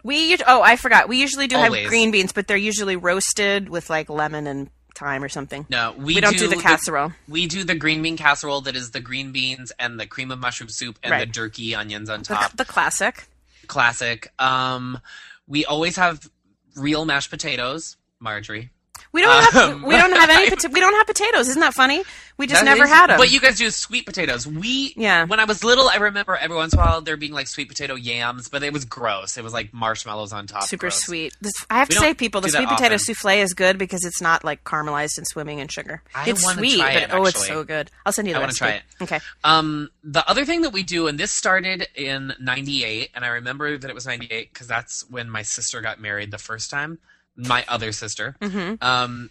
We 0.04 0.38
oh 0.48 0.62
I 0.62 0.76
forgot. 0.76 1.10
We 1.10 1.20
usually 1.20 1.48
do 1.48 1.56
Always. 1.58 1.82
have 1.82 1.90
green 1.90 2.12
beans, 2.12 2.32
but 2.34 2.48
they're 2.48 2.58
usually 2.58 2.96
roasted 2.96 3.70
with 3.70 3.90
like 3.90 4.10
lemon 4.10 4.48
and 4.48 4.70
thyme 4.96 5.24
or 5.24 5.30
something. 5.30 5.66
No, 5.70 5.94
we, 5.98 6.16
We, 6.16 6.22
don't 6.22 6.38
do, 6.38 6.48
the 6.48 6.56
casserole. 6.58 7.14
We 7.28 7.48
do 7.48 7.64
the 7.64 7.76
green 7.76 8.02
bean 8.04 8.18
casserole 8.18 8.62
that 8.62 8.76
is 8.76 8.92
the 8.92 9.00
green 9.00 9.32
beans 9.32 9.72
and 9.80 10.00
the 10.00 10.06
cream 10.06 10.32
of 10.32 10.40
mushroom 10.40 10.70
soup 10.70 11.00
and 11.02 11.20
the 11.22 11.26
jerky 11.26 11.74
onions 11.74 12.10
on 12.10 12.20
The, 12.20 12.26
top. 12.26 12.58
the 12.58 12.66
classic. 12.66 13.28
Classic. 13.68 14.32
Um, 14.38 15.00
we 15.48 15.66
always 15.66 15.96
have 15.96 16.30
real 16.76 17.06
mashed 17.06 17.30
potatoes, 17.30 17.98
Marjorie. 18.20 18.70
We 19.12 19.22
don't 19.22 19.44
have 19.54 19.56
Um, 19.72 19.82
we 19.84 19.96
don't 19.96 20.12
have 20.14 20.30
any 20.30 20.48
I- 20.48 20.50
pota- 20.56 20.72
we 20.74 20.80
don't 20.80 20.94
have 20.96 21.08
potatoes. 21.08 21.50
Isn't 21.50 21.60
that 21.62 21.74
funny? 21.74 22.04
We 22.38 22.48
just 22.48 22.64
never 22.66 22.86
is- 22.86 22.90
had 22.90 23.08
them. 23.08 23.18
But 23.18 23.30
you 23.32 23.40
guys 23.40 23.58
do 23.58 23.70
sweet 23.70 24.06
potatoes. 24.06 24.48
We 24.48 24.94
Yeah. 24.98 25.26
When 25.26 25.40
I 25.40 25.46
was 25.46 25.64
little, 25.64 25.88
I 25.90 25.98
remember 25.98 26.36
every 26.36 26.56
once 26.56 26.74
in 26.74 26.80
a 26.80 26.82
while 26.82 27.02
there 27.02 27.16
being 27.18 27.34
like 27.34 27.48
sweet 27.48 27.68
potato 27.68 27.94
yams, 27.96 28.50
but 28.50 28.64
it 28.64 28.74
was 28.74 28.84
gross. 28.86 29.38
It 29.38 29.44
was 29.44 29.54
like 29.54 29.74
marshmallows 29.74 30.34
on 30.34 30.48
top. 30.48 30.64
Super 30.64 30.86
Gross. 30.88 31.04
sweet. 31.04 31.34
This, 31.42 31.54
I 31.70 31.78
have 31.80 31.90
We 31.90 31.96
to 31.96 32.00
say, 32.02 32.14
people, 32.16 32.42
the 32.42 32.50
sweet 32.50 32.68
potato 32.68 32.96
often. 32.96 33.00
souffle 33.00 33.32
is 33.42 33.54
good 33.54 33.78
because 33.78 34.04
it's 34.06 34.22
not 34.22 34.44
like 34.44 34.64
caramelized 34.64 35.18
and 35.18 35.28
swimming 35.28 35.60
in 35.60 35.68
sugar. 35.68 36.02
I 36.16 36.30
it's 36.30 36.42
sweet, 36.44 36.80
try 36.80 36.94
but 36.94 37.04
it, 37.04 37.10
oh, 37.14 37.26
it's 37.26 37.46
so 37.46 37.64
good. 37.64 37.92
I'll 38.06 38.14
send 38.14 38.28
you 38.28 38.34
the 38.34 38.40
I 38.40 38.44
recipe. 38.44 38.58
try 38.58 38.70
it. 38.72 38.84
Okay. 39.02 39.20
Um, 39.44 39.90
the 40.04 40.28
other 40.28 40.46
thing 40.46 40.62
that 40.64 40.72
we 40.72 40.82
do, 40.84 41.08
and 41.08 41.20
this 41.20 41.32
started 41.32 41.88
in 41.96 42.34
'98, 42.40 43.12
and 43.14 43.24
I 43.24 43.28
remember 43.30 43.78
that 43.78 43.90
it 43.90 43.94
was 43.94 44.08
'98 44.08 44.52
because 44.52 44.66
that's 44.68 45.06
when 45.10 45.30
my 45.30 45.44
sister 45.44 45.82
got 45.82 46.00
married 46.02 46.32
the 46.32 46.38
first 46.40 46.70
time. 46.72 46.98
My 47.36 47.64
other 47.68 47.92
sister. 47.92 48.36
hmm 48.42 48.76
Um, 48.82 49.30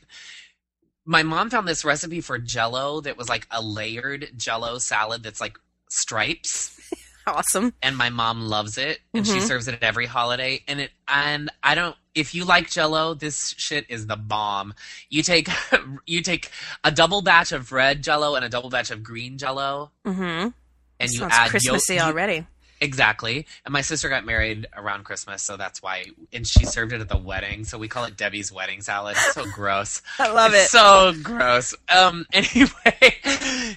my 1.04 1.22
mom 1.22 1.50
found 1.50 1.66
this 1.66 1.84
recipe 1.84 2.20
for 2.20 2.38
Jello 2.38 3.00
that 3.02 3.16
was 3.16 3.28
like 3.28 3.46
a 3.50 3.62
layered 3.62 4.30
Jello 4.36 4.78
salad 4.78 5.22
that's 5.22 5.40
like 5.40 5.58
stripes, 5.88 6.78
Awesome. 7.26 7.74
and 7.82 7.96
my 7.96 8.10
mom 8.10 8.42
loves 8.42 8.78
it, 8.78 9.00
and 9.14 9.26
she 9.26 9.38
Mhm. 9.38 9.46
serves 9.48 9.68
it 9.68 9.74
at 9.74 9.82
every 9.82 10.06
holiday. 10.06 10.62
And 10.68 10.80
it 10.80 10.90
and 11.08 11.50
I 11.62 11.74
don't. 11.74 11.96
If 12.14 12.34
you 12.34 12.44
like 12.44 12.70
Jello, 12.70 13.14
this 13.14 13.54
shit 13.56 13.86
is 13.88 14.06
the 14.06 14.16
bomb. 14.16 14.74
You 15.10 15.22
take 15.22 15.48
you 16.06 16.22
take 16.22 16.50
a 16.84 16.90
double 16.90 17.22
batch 17.22 17.52
of 17.52 17.70
red 17.72 18.02
Jello 18.02 18.34
and 18.34 18.44
a 18.44 18.48
double 18.48 18.70
batch 18.70 18.90
of 18.90 19.02
green 19.02 19.38
Jello, 19.38 19.92
hmm 20.04 20.48
and 20.98 21.10
you 21.12 21.24
add 21.24 21.50
Christmassy 21.50 21.94
you- 21.94 22.00
already. 22.00 22.46
Exactly. 22.80 23.46
And 23.64 23.72
my 23.72 23.82
sister 23.82 24.08
got 24.08 24.24
married 24.24 24.66
around 24.76 25.04
Christmas, 25.04 25.42
so 25.42 25.56
that's 25.56 25.82
why. 25.82 26.06
And 26.32 26.46
she 26.46 26.64
served 26.64 26.92
it 26.92 27.00
at 27.00 27.08
the 27.08 27.18
wedding, 27.18 27.64
so 27.64 27.76
we 27.78 27.88
call 27.88 28.04
it 28.04 28.16
Debbie's 28.16 28.50
wedding 28.50 28.80
salad. 28.80 29.16
It's 29.18 29.34
so 29.34 29.44
gross. 29.52 30.00
I 30.18 30.32
love 30.32 30.52
It's 30.54 30.66
it. 30.66 30.68
So 30.70 31.12
gross. 31.22 31.74
Um. 31.94 32.24
Anyway, 32.32 33.16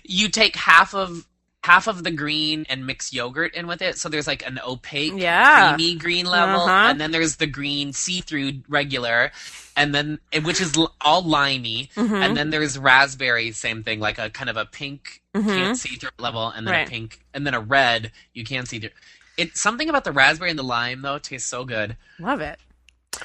you 0.03 0.29
take 0.29 0.55
half 0.55 0.93
of 0.95 1.27
half 1.63 1.87
of 1.87 2.03
the 2.03 2.11
green 2.11 2.65
and 2.69 2.85
mix 2.85 3.13
yogurt 3.13 3.55
in 3.55 3.67
with 3.67 3.81
it, 3.81 3.97
so 3.97 4.09
there's 4.09 4.27
like 4.27 4.45
an 4.45 4.59
opaque, 4.67 5.13
Yeah. 5.15 5.75
creamy 5.75 5.95
green 5.95 6.25
level, 6.25 6.61
Uh-huh. 6.61 6.89
and 6.89 6.99
then 6.99 7.11
there's 7.11 7.37
the 7.37 7.47
green 7.47 7.93
see-through 7.93 8.63
regular, 8.67 9.31
and 9.77 9.95
then 9.95 10.19
which 10.43 10.59
is 10.59 10.77
all 10.99 11.23
limey, 11.23 11.89
Mhm. 11.95 12.21
and 12.21 12.35
then 12.35 12.49
there's 12.49 12.77
raspberry, 12.77 13.51
same 13.53 13.81
thing, 13.81 14.01
like 14.01 14.17
a 14.19 14.29
kind 14.29 14.49
of 14.49 14.57
a 14.57 14.65
pink 14.65 15.21
Mhm. 15.35 15.45
can't 15.45 15.77
see 15.77 15.95
through 15.95 16.09
level, 16.19 16.49
and 16.49 16.65
then 16.67 16.73
Right. 16.73 16.87
a 16.87 16.89
pink, 16.89 17.19
and 17.33 17.45
then 17.45 17.53
a 17.53 17.59
red 17.59 18.11
you 18.33 18.43
can 18.43 18.65
see 18.65 18.79
through. 18.79 18.91
It's 19.37 19.59
something 19.61 19.89
about 19.89 20.03
the 20.03 20.11
raspberry 20.11 20.49
and 20.51 20.59
the 20.59 20.63
lime 20.63 21.01
though 21.01 21.17
tastes 21.19 21.49
so 21.49 21.65
good. 21.65 21.97
Love 22.19 22.39
it. 22.41 22.59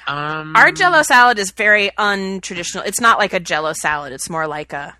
Um, 0.06 0.54
Our 0.56 0.70
Jello 0.70 1.02
salad 1.02 1.38
is 1.38 1.50
very 1.50 1.90
untraditional. 1.98 2.86
It's 2.86 3.00
not 3.00 3.18
like 3.18 3.32
a 3.32 3.40
Jello 3.40 3.72
salad. 3.72 4.12
It's 4.12 4.28
more 4.30 4.46
like 4.46 4.72
a 4.72 4.96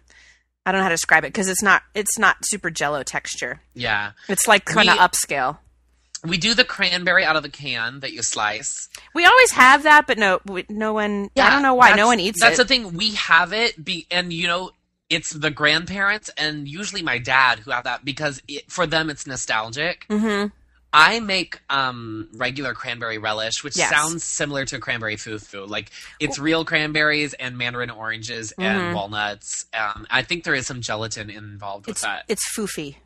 I 0.67 0.73
don't 0.73 0.81
know 0.81 0.85
how 0.85 0.89
to 0.91 0.95
describe 0.95 1.25
it 1.25 1.29
because 1.33 1.49
it's 1.49 1.63
not 1.63 1.83
it's 1.95 2.19
not 2.19 2.37
super 2.45 2.71
Jello 2.71 3.03
texture. 3.03 3.61
yeah, 3.75 4.13
It's 4.29 4.47
like 4.47 4.65
kind 4.67 4.91
of 4.91 4.99
upscale. 4.99 5.59
we 6.25 6.37
do 6.37 6.53
the 6.53 6.65
cranberry 6.65 7.25
out 7.25 7.37
of 7.37 7.43
the 7.43 7.49
can 7.49 8.01
that 8.01 8.13
you 8.13 8.21
slice. 8.23 8.89
We 9.15 9.25
always 9.25 9.53
have 9.53 9.85
that, 9.85 10.07
but 10.07 10.19
no, 10.19 10.41
no 10.69 10.93
one. 10.93 11.31
Yeah, 11.35 11.47
I 11.47 11.51
don't 11.51 11.63
know 11.63 11.75
why 11.75 11.93
no 11.95 12.07
one 12.09 12.21
eats 12.21 12.41
That's 12.41 12.55
it. 12.59 12.59
That's 12.59 12.69
the 12.69 12.75
thing. 12.91 12.97
We 12.99 13.13
have 13.15 13.53
it, 13.55 13.83
be, 13.83 14.07
and 14.11 14.31
you 14.33 14.47
know, 14.47 14.73
it's 15.11 15.31
the 15.31 15.51
grandparents 15.51 16.31
and 16.37 16.69
usually 16.69 17.03
my 17.03 17.19
dad 17.19 17.61
who 17.61 17.71
have 17.71 17.85
that 17.85 18.05
because 18.05 18.43
it, 18.49 18.71
for 18.71 18.87
them 18.87 19.09
it's 19.11 19.27
nostalgic. 19.27 20.05
hmm 20.11 20.47
I 20.91 21.21
make 21.21 21.61
um, 21.69 22.31
regular 22.33 22.73
cranberry 22.73 23.19
relish, 23.19 23.63
which 23.63 23.77
Yes. 23.77 23.91
sounds 23.91 24.25
similar 24.25 24.65
to 24.65 24.79
cranberry 24.79 25.17
fufu. 25.17 25.69
Like 25.69 25.91
it's 26.19 26.39
real 26.39 26.65
cranberries 26.65 27.35
and 27.35 27.59
mandarin 27.59 27.91
oranges 27.91 28.53
and 28.59 28.85
Mhm. 28.91 28.95
walnuts. 28.95 29.67
Um, 29.75 30.07
I 30.09 30.23
think 30.23 30.45
there 30.45 30.55
is 30.55 30.67
some 30.67 30.81
gelatin 30.81 31.29
involved 31.29 31.87
with 31.87 31.97
It's 31.97 32.01
that. 32.03 32.25
it's 32.27 32.43
foofy, 32.57 32.97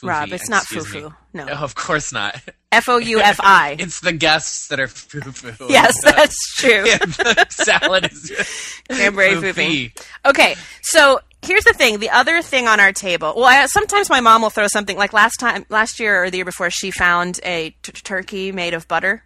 Foofy, 0.00 0.08
Rob. 0.08 0.32
It's 0.32 0.48
not 0.48 0.64
me. 0.70 0.78
fufu. 0.78 1.14
No, 1.32 1.44
No, 1.44 1.52
of 1.54 1.74
course 1.74 2.12
not. 2.12 2.40
F 2.72 2.88
O 2.88 2.98
U 2.98 3.20
F 3.20 3.38
I. 3.40 3.76
It's 3.78 4.00
the 4.00 4.12
guests 4.12 4.68
that 4.68 4.80
are 4.80 4.86
fufu. 4.88 5.54
Yes, 5.70 5.94
The- 6.02 6.12
that's 6.12 6.54
true. 6.56 6.82
the 6.84 7.46
salad 7.50 8.10
is 8.12 8.80
Cranberry. 8.90 9.92
Okay, 10.26 10.56
so 10.82 11.20
here's 11.42 11.64
the 11.64 11.72
thing. 11.72 11.98
The 12.00 12.10
other 12.10 12.42
thing 12.42 12.66
on 12.66 12.80
our 12.80 12.92
table. 12.92 13.34
Well, 13.36 13.44
I, 13.44 13.66
sometimes 13.66 14.10
my 14.10 14.20
mom 14.20 14.42
will 14.42 14.50
throw 14.50 14.66
something 14.68 14.96
like 14.96 15.12
last 15.12 15.36
time, 15.38 15.64
last 15.68 16.00
year 16.00 16.24
or 16.24 16.30
the 16.30 16.38
year 16.38 16.44
before. 16.44 16.70
She 16.70 16.90
found 16.90 17.38
a 17.44 17.70
t- 17.82 17.92
turkey 17.92 18.50
made 18.52 18.74
of 18.74 18.88
butter. 18.88 19.22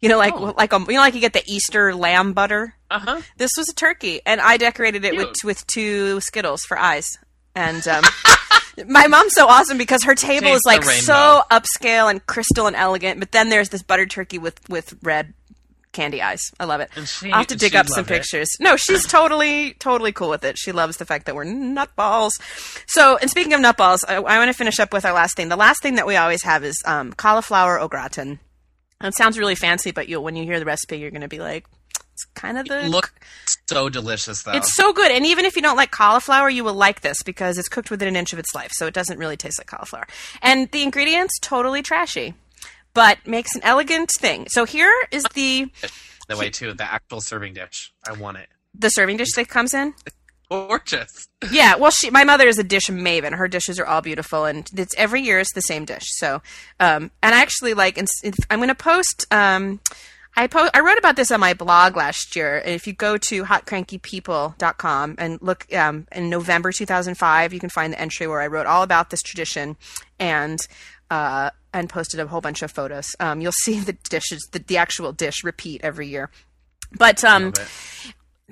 You 0.00 0.10
know, 0.10 0.18
like 0.18 0.34
Oh. 0.34 0.52
like 0.58 0.72
a, 0.74 0.78
you 0.80 0.86
know, 0.94 1.00
like 1.00 1.14
you 1.14 1.20
get 1.20 1.32
the 1.32 1.42
Easter 1.46 1.94
lamb 1.94 2.34
butter. 2.34 2.74
Uh 2.90 2.98
huh. 2.98 3.20
This 3.38 3.50
was 3.56 3.68
a 3.70 3.74
turkey, 3.74 4.20
and 4.26 4.38
I 4.40 4.58
decorated 4.58 5.02
it 5.06 5.16
with 5.16 5.32
with 5.44 5.66
two 5.66 6.20
Skittles 6.20 6.60
for 6.62 6.78
eyes. 6.78 7.06
And 7.54 7.86
um, 7.86 8.04
my 8.88 9.06
mom's 9.06 9.34
so 9.34 9.46
awesome 9.46 9.78
because 9.78 10.02
her 10.04 10.14
table 10.14 10.48
is 10.48 10.62
like 10.66 10.82
so 10.82 11.42
upscale 11.50 12.10
and 12.10 12.24
crystal 12.26 12.66
and 12.66 12.76
elegant. 12.76 13.20
But 13.20 13.32
then 13.32 13.48
there's 13.48 13.68
this 13.68 13.82
buttered 13.82 14.10
turkey 14.10 14.38
with 14.38 14.68
with 14.68 14.94
red 15.02 15.34
candy 15.92 16.20
eyes. 16.20 16.40
I 16.60 16.64
love 16.64 16.80
it. 16.80 16.90
She- 17.06 17.30
I'll 17.30 17.38
have 17.38 17.46
to 17.46 17.56
dig 17.56 17.74
up 17.76 17.86
some 17.88 18.04
it. 18.04 18.08
pictures. 18.08 18.48
No, 18.60 18.76
she's 18.76 19.06
totally 19.08 19.74
totally 19.74 20.12
cool 20.12 20.28
with 20.28 20.44
it. 20.44 20.58
She 20.58 20.72
loves 20.72 20.98
the 20.98 21.06
fact 21.06 21.26
that 21.26 21.34
we're 21.34 21.44
nutballs. 21.44 22.32
So, 22.86 23.16
and 23.16 23.30
speaking 23.30 23.52
of 23.54 23.60
nutballs, 23.60 24.00
I, 24.06 24.16
I 24.16 24.38
want 24.38 24.48
to 24.48 24.52
finish 24.58 24.78
up 24.80 24.92
with 24.92 25.04
our 25.04 25.12
last 25.14 25.36
thing. 25.36 25.48
The 25.48 25.56
last 25.56 25.80
thing 25.82 25.94
that 25.94 26.06
we 26.06 26.16
always 26.16 26.42
have 26.42 26.64
is 26.64 26.76
um, 26.84 27.12
cauliflower 27.12 27.80
au 27.80 27.88
gratin. 27.88 28.40
It 29.00 29.14
sounds 29.16 29.38
really 29.38 29.54
fancy, 29.54 29.90
but 29.92 30.08
you 30.08 30.20
when 30.20 30.36
you 30.36 30.44
hear 30.44 30.58
the 30.58 30.64
recipe, 30.66 30.98
you're 30.98 31.10
going 31.10 31.20
to 31.22 31.28
be 31.28 31.38
like, 31.38 31.66
it's 32.14 32.24
kind 32.34 32.56
of 32.58 32.66
the 32.66 32.88
Look 32.88 33.12
so 33.68 33.88
delicious 33.88 34.42
though. 34.44 34.52
it's 34.52 34.74
so 34.74 34.92
good, 34.92 35.10
and 35.10 35.26
even 35.26 35.44
if 35.44 35.56
you 35.56 35.62
don't 35.62 35.76
like 35.76 35.90
cauliflower, 35.90 36.48
you 36.48 36.62
will 36.64 36.74
like 36.74 37.00
this 37.02 37.22
because 37.24 37.58
it's 37.58 37.68
cooked 37.68 37.90
within 37.90 38.08
an 38.08 38.16
inch 38.16 38.32
of 38.32 38.38
its 38.38 38.54
life, 38.54 38.70
so 38.72 38.86
it 38.86 38.94
doesn't 38.94 39.18
really 39.18 39.36
taste 39.36 39.58
like 39.58 39.66
cauliflower. 39.66 40.06
And 40.40 40.70
the 40.70 40.82
ingredients 40.82 41.38
totally 41.40 41.82
trashy, 41.82 42.34
but 42.94 43.18
makes 43.26 43.54
an 43.56 43.62
elegant 43.64 44.10
thing. 44.18 44.46
So 44.48 44.64
here 44.64 44.92
is 45.10 45.24
the 45.34 45.70
the 46.28 46.36
way 46.36 46.50
too. 46.50 46.72
The 46.72 46.84
actual 46.90 47.20
serving 47.20 47.54
dish. 47.54 47.92
I 48.08 48.12
want 48.12 48.36
it. 48.38 48.48
the 48.74 48.88
serving 48.90 49.16
dish 49.16 49.32
that 49.34 49.48
comes 49.48 49.74
in. 49.74 49.94
Gorgeous. 50.50 51.28
Yeah, 51.50 51.74
well, 51.76 51.90
she 51.90 52.08
my 52.08 52.24
mother 52.24 52.46
is 52.48 52.58
a 52.58 52.64
dish 52.64 52.86
maven. 52.86 53.34
Her 53.34 53.48
dishes 53.48 53.78
are 53.78 53.84
all 53.84 54.00
beautiful, 54.00 54.46
and 54.46 54.66
it's 54.74 54.94
every 54.96 55.20
year 55.20 55.40
it's 55.40 55.52
the 55.52 55.60
same 55.60 55.84
dish. 55.84 56.04
So, 56.06 56.40
um, 56.80 57.10
and 57.22 57.34
I 57.34 57.42
actually 57.42 57.74
like. 57.74 57.98
I'm 58.48 58.60
going 58.60 58.68
to 58.70 58.74
post. 58.74 59.26
Um, 59.30 59.80
I 60.36 60.46
po- 60.46 60.70
I 60.74 60.80
wrote 60.80 60.98
about 60.98 61.16
this 61.16 61.30
on 61.30 61.40
my 61.40 61.54
blog 61.54 61.96
last 61.96 62.34
year. 62.34 62.58
And 62.58 62.70
if 62.70 62.86
you 62.86 62.92
go 62.92 63.16
to 63.16 63.44
hotcrankypeople.com 63.44 65.14
and 65.18 65.38
look 65.40 65.72
um, 65.74 66.06
in 66.12 66.28
November 66.28 66.72
2005, 66.72 67.52
you 67.52 67.60
can 67.60 67.68
find 67.68 67.92
the 67.92 68.00
entry 68.00 68.26
where 68.26 68.40
I 68.40 68.48
wrote 68.48 68.66
all 68.66 68.82
about 68.82 69.10
this 69.10 69.22
tradition 69.22 69.76
and 70.18 70.66
uh, 71.10 71.50
and 71.72 71.88
posted 71.88 72.18
a 72.20 72.26
whole 72.26 72.40
bunch 72.40 72.62
of 72.62 72.70
photos. 72.70 73.14
Um, 73.20 73.40
you'll 73.40 73.52
see 73.52 73.78
the 73.78 73.92
dishes, 74.08 74.48
the, 74.52 74.58
the 74.58 74.76
actual 74.76 75.12
dish, 75.12 75.44
repeat 75.44 75.80
every 75.84 76.08
year. 76.08 76.30
But 76.96 77.22
um, 77.24 77.52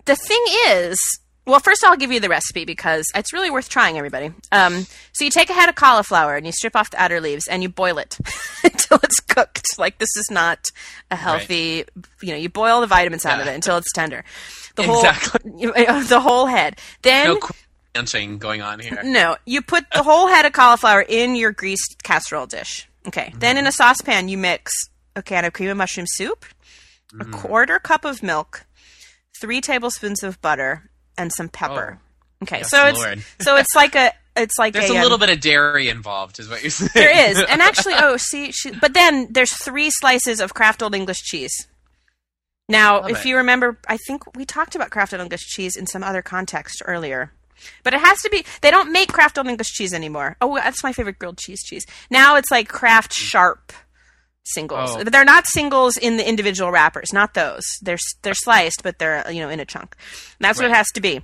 the 0.04 0.16
thing 0.16 0.44
is, 0.68 1.20
well, 1.46 1.60
first 1.60 1.82
I'll 1.84 1.96
give 1.96 2.12
you 2.12 2.20
the 2.20 2.28
recipe 2.28 2.64
because 2.64 3.06
it's 3.14 3.32
really 3.32 3.50
worth 3.50 3.68
trying, 3.68 3.98
everybody. 3.98 4.32
Um, 4.52 4.86
so 5.12 5.24
you 5.24 5.30
take 5.30 5.50
a 5.50 5.54
head 5.54 5.68
of 5.68 5.74
cauliflower 5.74 6.36
and 6.36 6.46
you 6.46 6.52
strip 6.52 6.76
off 6.76 6.90
the 6.90 7.02
outer 7.02 7.20
leaves 7.20 7.46
and 7.48 7.62
you 7.62 7.68
boil 7.68 7.98
it 7.98 8.16
until 8.64 8.98
it's 9.02 9.20
cooked. 9.20 9.66
Like 9.78 9.98
this 9.98 10.14
is 10.16 10.28
not 10.30 10.68
a 11.10 11.16
healthy, 11.16 11.84
you 12.22 12.28
know, 12.30 12.36
you 12.36 12.48
boil 12.48 12.80
the 12.80 12.86
vitamins 12.86 13.26
out 13.26 13.40
of 13.40 13.46
it 13.46 13.54
until 13.54 13.76
it's 13.76 13.92
tender. 13.92 14.24
The 14.74 14.84
Exactly. 14.84 15.52
whole, 15.86 16.00
the 16.04 16.20
whole 16.20 16.46
head. 16.46 16.78
Then 17.02 17.26
No 17.26 17.40
crunching 17.94 18.38
going 18.38 18.62
on 18.62 18.78
here. 18.80 19.02
no, 19.04 19.36
you 19.44 19.60
put 19.60 19.84
the 19.92 20.02
whole 20.02 20.28
head 20.28 20.46
of 20.46 20.52
cauliflower 20.52 21.02
in 21.06 21.36
your 21.36 21.52
greased 21.52 21.96
casserole 22.02 22.46
dish. 22.46 22.88
Okay. 23.06 23.34
Then 23.36 23.58
in 23.58 23.66
a 23.66 23.72
saucepan, 23.72 24.30
you 24.30 24.38
mix 24.38 24.72
a 25.14 25.22
can 25.22 25.44
of 25.44 25.52
cream 25.52 25.68
of 25.68 25.76
mushroom 25.76 26.06
soup, 26.08 26.46
a 27.20 27.26
quarter 27.26 27.78
cup 27.78 28.06
of 28.06 28.22
milk, 28.22 28.64
three 29.38 29.60
tablespoons 29.60 30.22
of 30.22 30.40
butter, 30.40 30.88
and 31.18 31.32
some 31.32 31.48
pepper. 31.48 31.98
okay. 32.42 32.58
yes, 32.58 32.70
so 32.70 32.86
it's 32.86 33.24
so 33.40 33.56
it's 33.56 33.74
like 33.74 33.94
a 33.94 34.12
it's 34.36 34.58
like 34.58 34.72
There's 34.72 34.90
a, 34.90 34.94
a 34.94 34.96
um, 34.96 35.02
little 35.02 35.18
bit 35.18 35.28
of 35.28 35.40
dairy 35.40 35.88
involved, 35.88 36.38
is 36.38 36.48
what 36.48 36.62
you're 36.62 36.70
saying. 36.70 36.90
there 36.94 37.30
is, 37.30 37.38
and 37.48 37.60
actually, 37.60 37.94
oh, 37.98 38.16
see, 38.16 38.50
she, 38.50 38.70
but 38.70 38.94
then 38.94 39.28
there's 39.30 39.52
three 39.52 39.90
slices 39.90 40.40
of 40.40 40.54
Kraft 40.54 40.82
Old 40.82 40.94
English 40.94 41.18
cheese. 41.18 41.52
Now, 42.68 43.02
Love 43.02 43.10
if 43.10 43.26
it. 43.26 43.28
you 43.28 43.36
remember, 43.36 43.78
I 43.88 43.98
think 44.06 44.34
we 44.34 44.46
talked 44.46 44.74
about 44.74 44.90
Kraft 44.90 45.12
Old 45.12 45.20
English 45.20 45.42
cheese 45.42 45.76
in 45.76 45.86
some 45.86 46.02
other 46.02 46.22
context 46.22 46.82
earlier. 46.86 47.32
But 47.84 47.94
it 47.94 48.00
has 48.00 48.20
to 48.22 48.30
be. 48.30 48.44
They 48.60 48.70
don't 48.70 48.90
make 48.90 49.12
Kraft 49.12 49.38
Old 49.38 49.46
English 49.46 49.68
cheese 49.68 49.92
anymore. 49.92 50.36
Oh, 50.40 50.56
that's 50.56 50.82
my 50.82 50.92
favorite 50.92 51.18
grilled 51.18 51.38
cheese 51.38 51.62
cheese. 51.62 51.86
Now 52.10 52.36
it's 52.36 52.50
like 52.50 52.68
Kraft 52.68 53.12
Sharp 53.12 53.72
singles. 54.44 54.90
Oh. 54.94 55.04
But 55.04 55.12
they're 55.12 55.24
not 55.24 55.46
singles 55.46 55.96
in 55.96 56.16
the 56.16 56.28
individual 56.28 56.70
wrappers. 56.70 57.12
Not 57.12 57.34
those. 57.34 57.62
They're 57.80 57.98
they're 58.22 58.34
sliced, 58.34 58.82
but 58.82 58.98
they're 58.98 59.30
you 59.30 59.40
know 59.40 59.48
in 59.48 59.60
a 59.60 59.64
chunk. 59.64 59.96
And 60.38 60.44
that's 60.44 60.58
what 60.58 60.70
it 60.70 60.74
has 60.74 60.88
to 60.94 61.00
be. 61.00 61.20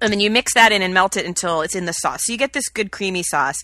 And 0.00 0.12
then 0.12 0.20
you 0.20 0.30
mix 0.30 0.54
that 0.54 0.70
in 0.72 0.82
and 0.82 0.94
melt 0.94 1.16
it 1.16 1.26
until 1.26 1.62
it's 1.62 1.74
in 1.74 1.84
the 1.86 1.92
sauce. 1.92 2.20
So 2.24 2.32
you 2.32 2.38
get 2.38 2.52
this 2.52 2.68
good 2.68 2.92
creamy 2.92 3.22
sauce. 3.24 3.56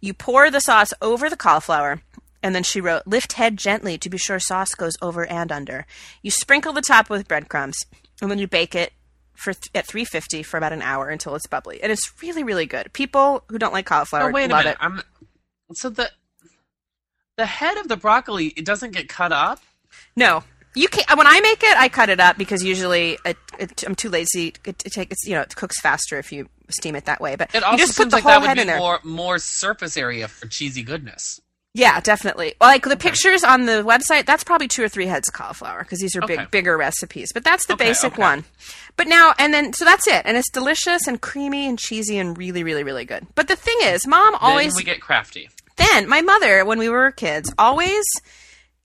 You 0.00 0.12
pour 0.12 0.50
the 0.50 0.60
sauce 0.60 0.92
over 1.00 1.30
the 1.30 1.36
cauliflower. 1.36 2.02
And 2.42 2.54
then 2.54 2.62
she 2.62 2.80
wrote, 2.80 3.02
lift 3.06 3.32
head 3.34 3.56
gently 3.56 3.96
to 3.98 4.08
be 4.10 4.18
sure 4.18 4.38
sauce 4.38 4.74
goes 4.74 4.94
over 5.02 5.24
and 5.26 5.50
under. 5.50 5.86
You 6.22 6.30
sprinkle 6.30 6.72
the 6.72 6.82
top 6.82 7.10
with 7.10 7.26
breadcrumbs. 7.28 7.78
And 8.20 8.30
then 8.30 8.38
you 8.38 8.46
bake 8.48 8.74
it 8.76 8.92
for 9.34 9.52
th- 9.52 9.70
at 9.74 9.86
350 9.86 10.42
for 10.44 10.56
about 10.56 10.72
an 10.72 10.82
hour 10.82 11.08
until 11.08 11.34
it's 11.36 11.46
bubbly. 11.48 11.80
And 11.82 11.90
it's 11.92 12.12
really, 12.22 12.42
really 12.44 12.66
good. 12.66 12.92
People 12.92 13.42
who 13.48 13.58
don't 13.58 13.72
like 13.72 13.86
cauliflower 13.86 14.30
Oh 14.30 14.32
wait 14.32 14.50
a 14.50 14.54
love 14.54 14.64
minute. 14.64 14.78
it. 14.80 14.84
I'm 14.84 15.02
so 15.74 15.90
the 15.90 16.10
the 17.38 17.46
head 17.46 17.78
of 17.78 17.88
the 17.88 17.96
broccoli 17.96 18.48
it 18.48 18.66
doesn't 18.66 18.90
get 18.92 19.08
cut 19.08 19.32
up. 19.32 19.60
No, 20.14 20.44
you 20.74 20.88
can 20.88 21.04
uh, 21.08 21.14
When 21.16 21.26
I 21.26 21.40
make 21.40 21.62
it, 21.62 21.76
I 21.78 21.88
cut 21.88 22.10
it 22.10 22.20
up 22.20 22.36
because 22.36 22.62
usually 22.62 23.16
it, 23.24 23.36
it, 23.58 23.82
I'm 23.86 23.94
too 23.94 24.10
lazy. 24.10 24.48
It, 24.66 24.84
it 24.84 24.92
takes 24.92 25.16
you 25.24 25.34
know 25.34 25.40
it 25.40 25.56
cooks 25.56 25.80
faster 25.80 26.18
if 26.18 26.30
you 26.32 26.48
steam 26.68 26.94
it 26.94 27.06
that 27.06 27.20
way. 27.22 27.36
But 27.36 27.54
It 27.54 27.62
also 27.62 27.78
just 27.78 27.96
put 27.96 28.10
the 28.10 28.16
like 28.16 28.24
whole 28.24 28.32
that 28.32 28.40
would 28.42 28.48
head 28.48 28.56
be 28.56 28.60
in 28.62 28.66
there. 28.66 28.78
more 28.78 29.00
more 29.04 29.38
surface 29.38 29.96
area 29.96 30.28
for 30.28 30.46
cheesy 30.48 30.82
goodness. 30.82 31.40
Yeah, 31.74 32.00
definitely. 32.00 32.54
Well, 32.60 32.70
like 32.70 32.82
the 32.82 32.96
pictures 32.96 33.44
on 33.44 33.66
the 33.66 33.84
website, 33.84 34.26
that's 34.26 34.42
probably 34.42 34.66
two 34.66 34.82
or 34.82 34.88
three 34.88 35.06
heads 35.06 35.28
of 35.28 35.34
cauliflower 35.34 35.84
because 35.84 36.00
these 36.00 36.16
are 36.16 36.22
big, 36.22 36.40
Okay. 36.40 36.48
bigger 36.50 36.76
recipes. 36.76 37.30
But 37.32 37.44
that's 37.44 37.66
the 37.66 37.74
Okay, 37.74 37.88
basic 37.90 38.14
okay. 38.14 38.22
one. 38.22 38.44
But 38.96 39.06
now 39.06 39.32
and 39.38 39.54
then, 39.54 39.72
so 39.74 39.84
that's 39.84 40.08
it, 40.08 40.22
and 40.24 40.36
it's 40.36 40.50
delicious 40.50 41.06
and 41.06 41.20
creamy 41.20 41.68
and 41.68 41.78
cheesy 41.78 42.18
and 42.18 42.36
really, 42.36 42.64
really, 42.64 42.82
really 42.82 43.04
good. 43.04 43.26
But 43.36 43.46
the 43.46 43.54
thing 43.54 43.76
is, 43.82 44.06
mom 44.08 44.34
always 44.40 44.72
then 44.74 44.76
we 44.80 44.82
get 44.84 45.00
crafty. 45.00 45.50
Then 45.78 46.08
my 46.08 46.20
mother, 46.20 46.64
when 46.64 46.78
we 46.78 46.88
were 46.88 47.10
kids, 47.10 47.52
always 47.58 48.04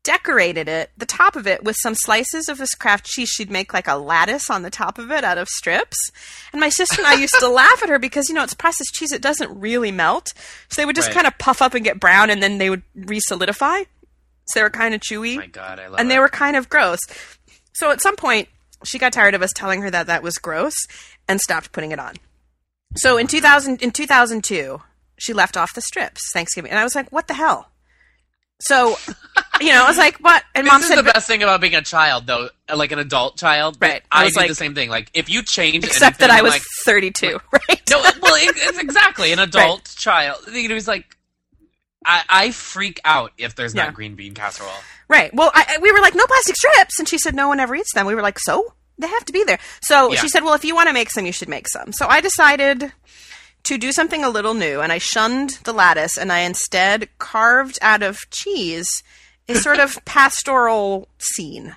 decorated 0.04 0.68
it, 0.68 0.92
the 0.98 1.06
top 1.06 1.36
of 1.36 1.48
it, 1.48 1.64
with 1.64 1.78
some 1.80 1.96
slices 1.96 2.50
of 2.50 2.58
this 2.58 2.76
Kraft 2.76 3.06
cheese. 3.06 3.30
She'd 3.30 3.50
make 3.50 3.74
like 3.74 3.88
a 3.88 3.96
lattice 3.96 4.50
on 4.50 4.62
the 4.62 4.70
top 4.70 4.98
of 4.98 5.12
it 5.12 5.24
out 5.24 5.38
of 5.38 5.48
strips. 5.48 5.98
And 6.52 6.60
my 6.60 6.70
sister 6.70 6.98
and 7.02 7.08
I 7.08 7.14
used 7.14 7.36
to 7.40 7.48
laugh 7.48 7.82
at 7.82 7.90
her 7.90 8.00
because, 8.00 8.28
you 8.28 8.36
know, 8.36 8.44
it's 8.44 8.54
processed 8.54 8.94
cheese. 8.94 9.12
It 9.14 9.22
doesn't 9.22 9.58
really 9.60 9.92
melt. 9.92 10.34
So 10.70 10.82
they 10.82 10.86
would 10.86 10.96
just 10.96 11.08
Right. 11.10 11.16
kind 11.16 11.28
of 11.28 11.38
puff 11.38 11.62
up 11.62 11.74
and 11.74 11.86
get 11.86 12.00
brown 12.02 12.30
and 12.30 12.44
then 12.44 12.58
they 12.58 12.70
would 12.70 12.84
re 12.96 13.20
solidify. 13.22 13.84
So 14.48 14.60
they 14.60 14.64
were 14.64 14.70
kind 14.70 14.94
of 14.94 15.00
chewy 15.00 15.36
oh 15.36 15.40
My 15.40 15.48
God, 15.48 15.80
I 15.80 15.88
love 15.88 16.00
and 16.02 16.12
they 16.12 16.20
were 16.20 16.28
kind 16.30 16.58
of 16.58 16.68
gross. 16.70 17.00
So 17.74 17.92
at 17.92 18.02
some 18.02 18.18
point, 18.18 18.50
she 18.84 19.00
got 19.00 19.14
tired 19.14 19.34
of 19.36 19.42
us 19.42 19.52
telling 19.56 19.82
her 19.84 19.90
that 19.90 20.08
that 20.08 20.22
was 20.22 20.36
gross 20.38 20.74
and 21.30 21.40
stopped 21.40 21.72
putting 21.72 21.94
it 21.94 22.00
on. 22.00 22.16
So 22.98 23.16
in 23.18 23.28
2000, 23.28 23.82
in 23.82 23.92
2002, 23.92 24.82
she 25.18 25.34
left 25.34 25.56
off 25.58 25.74
the 25.74 25.82
strips 25.82 26.22
Thanksgiving, 26.34 26.72
and 26.72 26.80
I 26.80 26.84
was 26.84 26.96
like, 26.96 27.10
"What 27.12 27.28
the 27.28 27.34
hell?" 27.34 27.70
So, 28.62 28.96
you 29.60 29.70
know, 29.74 29.84
I 29.84 29.88
was 29.88 29.98
like, 29.98 30.18
"What?" 30.18 30.44
And 30.56 30.66
This 30.66 30.72
mom 30.72 30.82
is 30.82 30.88
said, 30.88 30.98
the 30.98 31.04
best 31.04 31.28
thing 31.28 31.44
about 31.44 31.60
being 31.60 31.76
a 31.76 31.82
child, 31.82 32.28
though, 32.28 32.50
like 32.74 32.92
an 32.94 33.00
adult 33.00 33.38
child. 33.38 33.78
Right. 33.82 34.02
I 34.12 34.22
I, 34.22 34.26
was 34.26 34.36
like- 34.38 34.48
the 34.48 34.56
same 34.56 34.74
thing. 34.76 34.90
Like 34.90 35.10
if 35.14 35.30
you 35.30 35.44
change, 35.44 35.84
"Except 35.84 36.20
that 36.20 36.30
anything, 36.30 36.36
I 36.36 36.40
I'm 36.40 36.44
was 36.46 36.54
like, 36.54 36.62
32, 36.86 37.40
right?" 37.52 37.82
no. 37.90 38.00
Well, 38.22 38.36
it- 38.36 38.56
it's 38.58 38.78
exactly 38.80 39.32
an 39.34 39.40
adult 39.48 39.94
child. 39.98 40.40
You 40.52 40.70
know, 40.70 40.80
like, 40.88 41.18
I, 42.06 42.24
I 42.30 42.52
freak 42.52 43.02
out 43.04 43.32
if 43.38 43.56
there's 43.56 43.76
Yeah. 43.76 43.86
not 43.86 43.94
green 43.96 44.16
bean 44.16 44.34
casserole. 44.34 44.70
Right. 45.10 45.34
Well, 45.34 45.52
I, 45.54 45.66
I- 45.76 45.78
we 45.82 45.92
were 45.92 46.00
like, 46.00 46.16
no 46.16 46.26
plastic 46.26 46.56
strips. 46.56 47.00
And 47.00 47.08
she 47.10 47.18
said, 47.18 47.36
no 47.36 47.48
one 47.50 47.60
ever 47.60 47.76
eats 47.76 47.94
them. 47.94 48.06
We 48.06 48.16
were 48.16 48.22
like, 48.22 48.40
so? 48.40 48.74
They 48.98 49.08
have 49.08 49.26
to 49.26 49.34
be 49.34 49.44
there. 49.44 49.60
So 49.82 50.14
Yeah. 50.14 50.20
she 50.22 50.30
said, 50.30 50.44
well, 50.44 50.54
if 50.54 50.64
you 50.64 50.74
want 50.76 50.88
to 50.88 50.94
make 50.94 51.10
some, 51.10 51.26
you 51.26 51.32
should 51.34 51.50
make 51.50 51.68
some. 51.68 51.92
So 51.94 52.08
I 52.08 52.22
decided 52.22 52.94
to 53.64 53.78
do 53.78 53.92
something 53.92 54.24
a 54.24 54.30
little 54.30 54.54
new. 54.54 54.82
And 54.82 54.92
I 54.92 54.98
shunned 54.98 55.60
the 55.64 55.74
lattice 55.74 56.18
and 56.18 56.32
I 56.32 56.40
instead 56.40 57.10
carved 57.18 57.80
out 57.82 58.04
of 58.04 58.20
cheese 58.30 59.04
a 59.48 59.56
sort 59.56 59.80
of 59.80 59.98
pastoral 60.06 61.08
scene. 61.18 61.76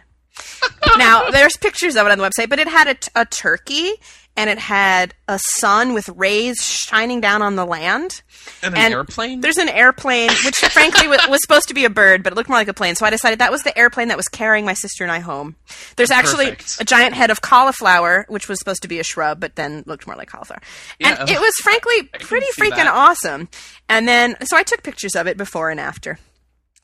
now, 0.98 1.30
there's 1.30 1.56
pictures 1.56 1.96
of 1.96 2.06
it 2.06 2.12
on 2.12 2.18
the 2.18 2.24
website, 2.24 2.50
but 2.50 2.58
it 2.58 2.68
had 2.68 2.88
a, 2.88 2.94
t- 2.94 3.10
a 3.14 3.24
turkey 3.24 3.92
and 4.36 4.50
it 4.50 4.58
had 4.58 5.14
a 5.28 5.38
sun 5.58 5.94
with 5.94 6.08
rays 6.10 6.58
shining 6.58 7.20
down 7.20 7.42
on 7.42 7.56
the 7.56 7.64
land. 7.64 8.22
And 8.62 8.74
an 8.74 8.80
And 8.80 8.94
airplane. 8.94 9.40
There's 9.40 9.56
an 9.56 9.68
airplane, 9.68 10.28
which 10.44 10.56
frankly 10.56 11.08
was, 11.08 11.20
was 11.28 11.40
supposed 11.42 11.68
to 11.68 11.74
be 11.74 11.84
a 11.84 11.90
bird, 11.90 12.22
but 12.22 12.32
it 12.32 12.36
looked 12.36 12.48
more 12.48 12.58
like 12.58 12.68
a 12.68 12.74
plane. 12.74 12.94
So 12.94 13.06
I 13.06 13.10
decided 13.10 13.38
that 13.38 13.50
was 13.50 13.62
the 13.62 13.76
airplane 13.78 14.08
that 14.08 14.16
was 14.16 14.28
carrying 14.28 14.64
my 14.64 14.74
sister 14.74 15.02
and 15.04 15.10
I 15.10 15.18
home. 15.20 15.56
There's 15.96 16.10
actually 16.10 16.50
Perfect. 16.50 16.80
a 16.80 16.84
giant 16.84 17.14
head 17.14 17.30
of 17.30 17.40
cauliflower, 17.40 18.26
which 18.28 18.48
was 18.48 18.58
supposed 18.58 18.82
to 18.82 18.88
be 18.88 18.98
a 19.00 19.04
shrub, 19.04 19.40
but 19.40 19.56
then 19.56 19.82
looked 19.86 20.06
more 20.06 20.16
like 20.16 20.28
cauliflower. 20.28 20.60
Yeah. 20.98 21.16
And 21.20 21.30
it 21.30 21.40
was 21.40 21.52
frankly 21.62 22.02
pretty 22.20 22.46
freaking 22.58 22.76
that. 22.76 22.86
awesome. 22.94 23.48
And 23.88 24.06
then, 24.06 24.36
so 24.44 24.56
I 24.56 24.62
took 24.62 24.82
pictures 24.82 25.16
of 25.16 25.26
it 25.26 25.36
before 25.36 25.70
and 25.70 25.80
after. 25.80 26.18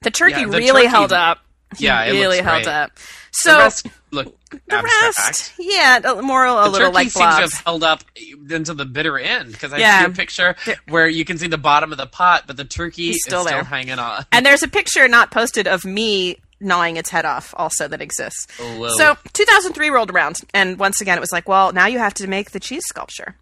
The 0.02 0.10
turkey 0.10 0.40
Yeah, 0.40 0.46
the 0.46 0.58
really 0.58 0.82
turkey- 0.82 0.86
held 0.88 1.12
up. 1.12 1.38
Yeah, 1.78 2.02
it 2.04 2.12
really 2.12 2.38
held 2.38 2.64
great. 2.64 2.72
up. 2.74 2.94
the 2.96 3.00
So 3.32 3.58
rest 3.58 3.86
look 4.10 4.36
the 4.68 4.82
rest, 5.16 5.54
yeah, 5.58 5.98
more 6.22 6.44
a 6.46 6.50
The 6.50 6.68
little 6.68 6.78
turkey 6.78 6.92
like 6.94 7.10
seems 7.10 7.34
to 7.36 7.40
have 7.40 7.52
held 7.64 7.82
up 7.82 8.04
into 8.50 8.74
the 8.74 8.84
bitter 8.84 9.18
end 9.18 9.52
because 9.52 9.72
I 9.72 9.78
Yeah. 9.78 10.00
see 10.00 10.06
a 10.12 10.14
picture 10.14 10.54
where 10.88 11.08
you 11.08 11.24
can 11.24 11.38
see 11.38 11.46
the 11.48 11.56
bottom 11.58 11.90
of 11.92 11.98
the 11.98 12.06
pot, 12.06 12.44
but 12.46 12.56
the 12.58 12.64
turkey 12.66 13.06
He's 13.06 13.16
is 13.16 13.22
still 13.24 13.44
still 13.44 13.54
there. 13.58 13.64
hanging 13.64 13.98
on. 13.98 14.26
And 14.30 14.44
there's 14.44 14.62
a 14.62 14.68
picture 14.68 15.08
not 15.08 15.30
posted 15.30 15.66
of 15.66 15.84
me 15.86 16.36
gnawing 16.60 16.96
its 16.98 17.08
head 17.10 17.24
off 17.24 17.54
also 17.56 17.88
that 17.88 18.00
exists. 18.02 18.46
Oh, 18.60 18.78
whoa. 18.78 18.88
So 18.96 19.16
2003 19.32 19.88
rolled 19.90 20.10
around, 20.10 20.36
and 20.54 20.78
once 20.78 21.00
again 21.00 21.16
it 21.16 21.20
was 21.20 21.32
like, 21.32 21.48
well, 21.48 21.72
now 21.72 21.86
you 21.86 21.98
have 21.98 22.14
to 22.14 22.26
make 22.28 22.50
the 22.50 22.60
cheese 22.60 22.84
sculpture, 22.86 23.34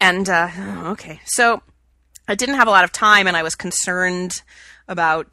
and 0.00 0.28
uh, 0.28 0.48
oh, 0.58 0.86
okay, 0.90 1.20
so 1.26 1.62
I 2.26 2.34
didn't 2.34 2.56
have 2.56 2.66
a 2.68 2.70
lot 2.72 2.82
of 2.84 2.90
time, 2.92 3.26
and 3.28 3.36
I 3.36 3.42
was 3.44 3.54
concerned 3.54 4.42
about 4.88 5.32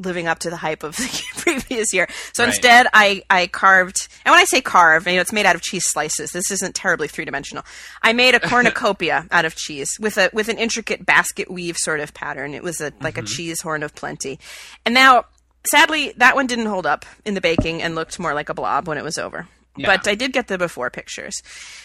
living 0.00 0.26
up 0.26 0.38
to 0.40 0.50
the 0.50 0.56
hype 0.56 0.82
of 0.82 0.96
the 0.96 1.24
previous 1.36 1.92
year. 1.92 2.08
So 2.32 2.44
Right. 2.44 2.48
instead, 2.48 2.86
I, 2.92 3.22
I 3.28 3.46
carved, 3.48 4.08
and 4.24 4.32
when 4.32 4.40
I 4.40 4.44
say 4.44 4.60
carve, 4.60 5.06
you 5.06 5.14
know, 5.14 5.20
it's 5.20 5.32
made 5.32 5.46
out 5.46 5.56
of 5.56 5.62
cheese 5.62 5.84
slices. 5.86 6.30
This 6.30 6.50
isn't 6.50 6.74
terribly 6.74 7.08
three 7.08 7.24
dimensional. 7.24 7.64
I 8.02 8.12
made 8.12 8.34
a 8.34 8.40
cornucopia 8.48 9.26
out 9.30 9.44
of 9.44 9.56
cheese 9.56 9.88
with 10.00 10.16
a 10.18 10.30
with 10.32 10.48
an 10.48 10.58
intricate 10.58 11.04
basket 11.04 11.50
weave 11.50 11.76
sort 11.76 12.00
of 12.00 12.14
pattern. 12.14 12.54
It 12.54 12.62
was 12.62 12.80
a 12.80 12.92
like 13.00 13.18
a 13.18 13.22
mm-hmm. 13.22 13.26
cheese 13.26 13.60
horn 13.60 13.82
of 13.82 13.94
plenty. 13.94 14.38
And 14.86 14.94
now, 14.94 15.24
sadly, 15.70 16.12
that 16.16 16.34
one 16.34 16.46
didn't 16.46 16.66
hold 16.66 16.86
up 16.86 17.04
in 17.24 17.34
the 17.34 17.40
baking 17.40 17.82
and 17.82 17.94
looked 17.94 18.18
more 18.18 18.34
like 18.34 18.48
a 18.48 18.54
blob 18.54 18.86
when 18.86 18.98
it 18.98 19.04
was 19.04 19.18
over. 19.18 19.48
Yeah. 19.76 19.86
But 19.86 20.08
I 20.08 20.14
did 20.14 20.32
get 20.32 20.48
the 20.48 20.58
before 20.58 20.90
pictures. 20.90 21.42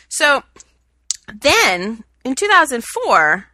So 0.10 0.44
then 1.34 2.04
in 2.24 2.36
2004, 2.36 3.48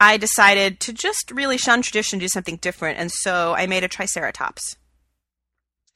I 0.00 0.16
decided 0.16 0.80
to 0.80 0.92
just 0.92 1.30
really 1.32 1.58
shun 1.58 1.82
tradition, 1.82 2.18
do 2.18 2.28
something 2.28 2.56
different, 2.56 2.98
and 2.98 3.10
so 3.10 3.54
I 3.54 3.66
made 3.66 3.84
a 3.84 3.88
Triceratops. 3.88 4.76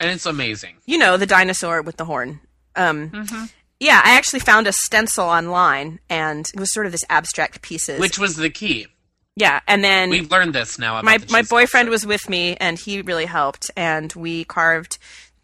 and 0.01 0.11
it's 0.11 0.27
amazing. 0.27 0.77
You 0.87 0.99
know, 0.99 1.17
the 1.17 1.27
dinosaur 1.27 1.83
with 1.83 1.97
the 1.97 2.05
horn. 2.05 2.41
Um, 2.77 3.11
Mm-hmm. 3.11 3.45
Yeah, 3.81 4.01
I 4.05 4.17
actually 4.17 4.39
found 4.41 4.69
a 4.69 4.73
stencil 4.73 5.25
online, 5.25 5.99
and 6.09 6.47
it 6.55 6.61
was 6.61 6.73
sort 6.73 6.87
of 6.87 6.93
this 6.93 7.03
abstract 7.11 7.63
pieces. 7.63 7.99
Which 7.99 8.17
was 8.17 8.37
the 8.37 8.49
key. 8.49 8.87
yeah, 9.35 9.59
and 9.67 9.83
then 9.83 10.09
We've 10.11 10.31
learned 10.31 10.55
this 10.55 10.79
now. 10.79 11.03
My 11.03 11.19
my 11.31 11.43
boyfriend 11.43 11.89
was 11.89 12.07
with 12.07 12.29
me, 12.29 12.57
and 12.61 12.79
he 12.79 13.03
really 13.03 13.27
helped, 13.27 13.73
and 13.77 14.13
we 14.15 14.45
carved 14.45 14.99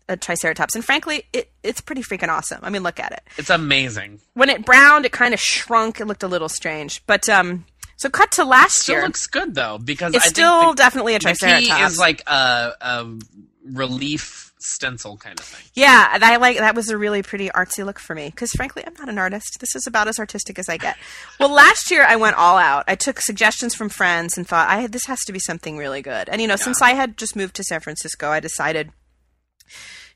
a 0.09 0.17
Triceratops. 0.17 0.77
And 0.77 0.85
frankly, 0.85 1.25
it, 1.33 1.51
it's 1.65 1.81
pretty 1.81 2.03
freaking 2.03 2.29
awesome. 2.29 2.61
I 2.63 2.71
mean, 2.71 2.85
look 2.85 3.01
at 3.01 3.11
it. 3.13 3.23
It's 3.39 3.51
amazing. 3.51 4.21
When 4.35 4.51
it 4.51 4.65
browned, 4.65 5.05
it 5.05 5.11
kind 5.13 5.35
of 5.35 5.41
shrunk. 5.41 6.01
It 6.01 6.07
looked 6.07 6.23
a 6.23 6.29
little 6.29 6.49
strange, 6.49 7.05
but 7.09 7.29
um, 7.29 7.65
so 7.99 8.09
cut 8.09 8.33
to 8.33 8.45
last 8.45 8.57
year. 8.65 8.65
It 8.65 8.73
Still 8.81 8.95
year. 8.95 9.03
looks 9.05 9.27
good 9.27 9.55
though 9.55 9.79
because 9.79 10.15
it's 10.15 10.25
I 10.25 10.29
think 10.29 10.35
still 10.37 10.71
the, 10.71 10.77
definitely 10.77 11.15
a 11.15 11.19
the 11.19 11.27
key 11.27 11.35
Triceratops. 11.35 11.93
is 11.93 11.99
like 11.99 12.23
a, 12.27 12.73
a 12.81 13.19
relief 13.65 14.53
stencil 14.61 15.17
kind 15.17 15.39
of 15.39 15.45
thing. 15.45 15.65
Yeah, 15.75 16.11
and 16.15 16.25
I 16.25 16.37
like 16.37 16.59
that 16.59 16.75
was 16.75 16.89
a 16.89 16.97
really 16.99 17.23
pretty 17.23 17.49
artsy 17.51 17.85
look 17.85 17.99
for 17.99 18.15
me 18.15 18.27
because 18.31 18.51
frankly, 18.53 18.83
I'm 18.87 18.95
not 18.99 19.09
an 19.09 19.19
artist. 19.19 19.59
This 19.61 19.77
is 19.77 19.87
about 19.87 20.09
as 20.09 20.19
artistic 20.19 20.59
as 20.59 20.69
I 20.69 20.77
get. 20.79 20.97
Well, 21.39 21.53
last 21.53 21.91
year 21.91 22.05
I 22.05 22.17
went 22.17 22.37
all 22.37 22.57
out. 22.57 22.85
I 22.89 22.95
took 22.95 23.21
suggestions 23.21 23.75
from 23.75 23.89
friends 23.89 24.37
and 24.37 24.47
thought 24.47 24.69
I 24.69 24.87
this 24.87 25.07
has 25.07 25.21
to 25.27 25.33
be 25.33 25.39
something 25.41 25.77
really 25.77 26.03
good. 26.03 26.29
And 26.29 26.41
you 26.41 26.49
know, 26.49 26.57
since 26.57 26.81
I 26.83 26.91
had 26.95 27.17
just 27.17 27.37
moved 27.37 27.55
to 27.57 27.65
San 27.65 27.81
Francisco, 27.81 28.31
I 28.31 28.41
decided 28.41 28.91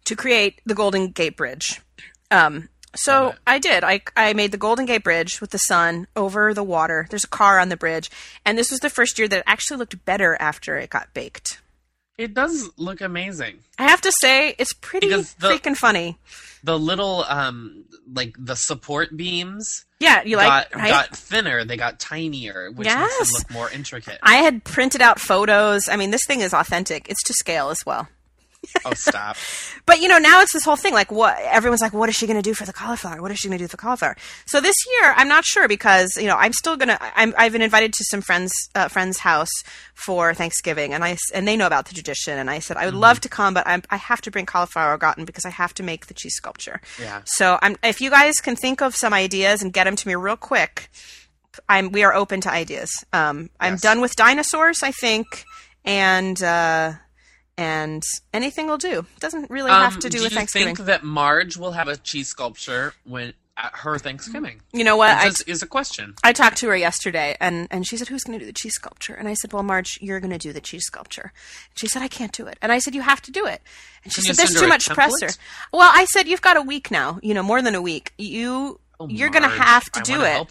to 0.04 0.16
create 0.16 0.60
the 0.66 0.74
Golden 0.74 1.08
Gate 1.08 1.36
Bridge. 1.36 1.80
Um, 2.30 2.68
so 2.94 3.35
I 3.46 3.59
did. 3.59 3.85
I 3.85 4.02
I 4.16 4.33
made 4.33 4.52
the 4.52 4.59
Golden 4.59 4.87
Gate 4.87 5.05
Bridge 5.05 5.40
with 5.40 5.50
the 5.50 5.59
sun 5.59 6.07
over 6.16 6.52
the 6.55 6.62
water. 6.64 7.07
There's 7.11 7.24
a 7.24 7.28
car 7.28 7.59
on 7.59 7.68
the 7.68 7.76
bridge, 7.76 8.11
and 8.44 8.57
this 8.59 8.70
was 8.70 8.81
the 8.81 8.90
first 8.90 9.18
year 9.18 9.28
that 9.28 9.38
it 9.38 9.44
actually 9.46 9.78
looked 9.78 10.05
better 10.05 10.37
after 10.40 10.76
it 10.76 10.90
got 10.90 11.12
baked. 11.14 11.61
It 12.18 12.35
does 12.35 12.68
look 12.76 13.00
amazing. 13.00 13.61
I 13.78 13.88
have 13.88 14.02
to 14.02 14.12
say, 14.20 14.55
it's 14.59 14.74
pretty 14.74 15.09
Because 15.09 15.33
the- 15.35 15.48
freaking 15.48 15.76
funny. 15.76 16.18
The 16.62 16.78
little 16.78 17.24
um 17.28 17.85
like 18.12 18.37
the 18.38 18.55
support 18.55 19.16
beams 19.16 19.85
Yeah, 19.98 20.22
you 20.22 20.37
like 20.37 20.46
got 20.70 20.74
right? 20.81 20.90
got 20.90 21.16
thinner. 21.16 21.64
They 21.64 21.76
got 21.76 21.98
tinier, 21.98 22.70
which 22.70 22.87
makes 22.87 23.18
them 23.18 23.28
look 23.38 23.50
more 23.50 23.70
intricate. 23.70 24.18
I 24.22 24.37
had 24.37 24.62
printed 24.62 25.00
out 25.02 25.18
photos. 25.18 25.88
I 25.88 25.96
mean, 25.96 26.11
this 26.12 26.24
thing 26.26 26.40
is 26.40 26.52
authentic. 26.55 27.09
It's 27.09 27.22
to 27.24 27.33
scale 27.35 27.70
as 27.70 27.78
well. 27.85 28.07
oh, 28.85 28.94
stop! 28.94 29.37
But 29.87 30.01
you 30.01 30.09
know, 30.09 30.18
now 30.18 30.40
it's 30.40 30.53
this 30.53 30.64
whole 30.64 30.77
thing. 30.77 30.94
Like, 30.94 31.11
what 31.11 31.37
everyone's 31.40 31.81
like, 31.81 31.92
what 31.92 32.09
is 32.09 32.14
she 32.14 32.27
going 32.27 32.37
to 32.37 32.42
do 32.42 32.55
for 32.55 32.64
the 32.64 32.72
cauliflower? 32.72 33.20
What 33.20 33.31
is 33.31 33.38
she 33.38 33.48
going 33.48 33.59
to 33.59 33.64
do 33.64 33.68
for 33.68 33.77
the 33.77 33.81
cauliflower? 33.83 34.16
So 34.46 34.61
this 34.61 34.77
year, 35.01 35.14
I'm 35.16 35.29
not 35.29 35.44
sure 35.44 35.68
because 35.68 36.16
you 36.16 36.27
know, 36.27 36.37
I'm 36.37 36.53
still 36.53 36.77
gonna. 36.77 36.98
I'm, 37.16 37.35
I've 37.37 37.53
been 37.53 37.62
invited 37.62 37.92
to 37.94 38.05
some 38.05 38.20
friends 38.22 38.53
uh, 38.75 38.88
friends' 38.88 39.18
house 39.18 39.51
for 39.94 40.33
Thanksgiving, 40.35 40.94
and 40.94 41.03
I 41.05 41.16
and 41.35 41.46
they 41.46 41.57
know 41.57 41.66
about 41.66 41.87
the 41.87 41.94
tradition. 41.94 42.38
And 42.38 42.48
I 42.51 42.59
said 42.61 42.77
I 42.77 42.87
would 42.87 42.94
love 42.94 43.20
to 43.20 43.29
come, 43.29 43.55
but 43.55 43.66
I'm, 43.66 43.83
I 43.90 43.96
have 43.96 44.20
to 44.22 44.31
bring 44.31 44.46
cauliflower 44.46 44.92
au 44.94 44.96
gratin 44.98 45.25
because 45.25 45.44
I 45.44 45.51
have 45.51 45.75
to 45.75 45.83
make 45.83 46.07
the 46.07 46.14
cheese 46.14 46.35
sculpture. 46.35 46.81
Yeah. 47.01 47.22
So 47.25 47.59
I'm, 47.62 47.77
if 47.83 48.01
you 48.01 48.11
guys 48.11 48.35
can 48.37 48.57
think 48.57 48.81
of 48.83 48.94
some 48.94 49.12
ideas 49.12 49.62
and 49.62 49.72
get 49.72 49.85
them 49.85 49.96
to 49.96 50.09
me 50.09 50.14
real 50.14 50.37
quick, 50.37 50.88
I'm 51.68 51.90
we 51.92 52.03
are 52.05 52.14
open 52.14 52.40
to 52.42 52.51
ideas. 52.51 52.90
Um, 53.12 53.51
I'm 53.61 53.75
Yes. 53.75 53.81
done 53.83 54.01
with 54.01 54.16
dinosaurs, 54.16 54.83
I 54.83 54.92
think, 54.92 55.44
and 55.85 56.42
uh, 56.42 56.92
and 57.58 58.02
anything 58.32 58.66
will 58.66 58.78
do. 58.78 59.00
It 59.00 59.20
doesn't 59.20 59.50
really 59.50 59.70
have 59.70 59.94
Um, 59.94 60.00
to 60.00 60.08
do, 60.08 60.18
do 60.18 60.24
with 60.24 60.32
you 60.32 60.36
Thanksgiving. 60.38 60.76
think 60.76 60.86
that 60.86 61.04
Marge 61.04 61.56
will 61.56 61.72
have 61.72 61.88
a 61.88 61.96
cheese 61.96 62.28
sculpture 62.28 62.94
when 63.04 63.34
at 63.54 63.70
her 63.76 63.98
Thanksgiving? 63.98 64.62
you 64.72 64.82
know 64.82 64.96
what? 64.96 65.10
I, 65.10 65.30
is 65.46 65.62
a 65.62 65.66
question. 65.66 66.14
I 66.24 66.32
talked 66.32 66.56
to 66.58 66.68
her 66.68 66.76
yesterday, 66.76 67.36
and 67.38 67.68
and 67.70 67.86
she 67.86 67.98
said, 67.98 68.08
"Who's 68.08 68.24
going 68.24 68.38
to 68.38 68.42
do 68.44 68.46
the 68.46 68.54
cheese 68.54 68.72
sculpture?" 68.74 69.12
And 69.14 69.28
I 69.28 69.34
said, 69.34 69.52
"Well, 69.52 69.62
Marge, 69.62 69.98
you're 70.00 70.20
going 70.20 70.30
to 70.32 70.38
do 70.38 70.54
the 70.54 70.60
cheese 70.62 70.84
sculpture." 70.86 71.32
And 71.70 71.78
she 71.78 71.86
said, 71.86 72.00
"I 72.02 72.08
can't 72.08 72.32
do 72.32 72.46
it." 72.46 72.56
And 72.62 72.72
I 72.72 72.78
said, 72.78 72.94
"You 72.94 73.02
have 73.02 73.20
to 73.22 73.30
do 73.30 73.44
it." 73.46 73.60
And 74.04 74.12
she 74.12 74.22
Can 74.22 74.34
said, 74.34 74.36
"There's 74.48 74.58
too 74.58 74.68
much 74.68 74.84
template? 74.86 74.94
pressure." 74.94 75.34
Well, 75.72 75.90
I 75.94 76.06
said, 76.06 76.26
"You've 76.26 76.40
got 76.40 76.56
a 76.56 76.62
week 76.62 76.90
now. 76.90 77.18
You 77.22 77.34
know, 77.34 77.42
more 77.42 77.60
than 77.60 77.74
a 77.74 77.82
week. 77.82 78.12
You." 78.16 78.80
Oh, 78.98 79.08
you're 79.08 79.30
going 79.30 79.42
to 79.42 79.48
have 79.48 79.84
to 79.92 80.00
I 80.00 80.02
do 80.04 80.22
it. 80.22 80.46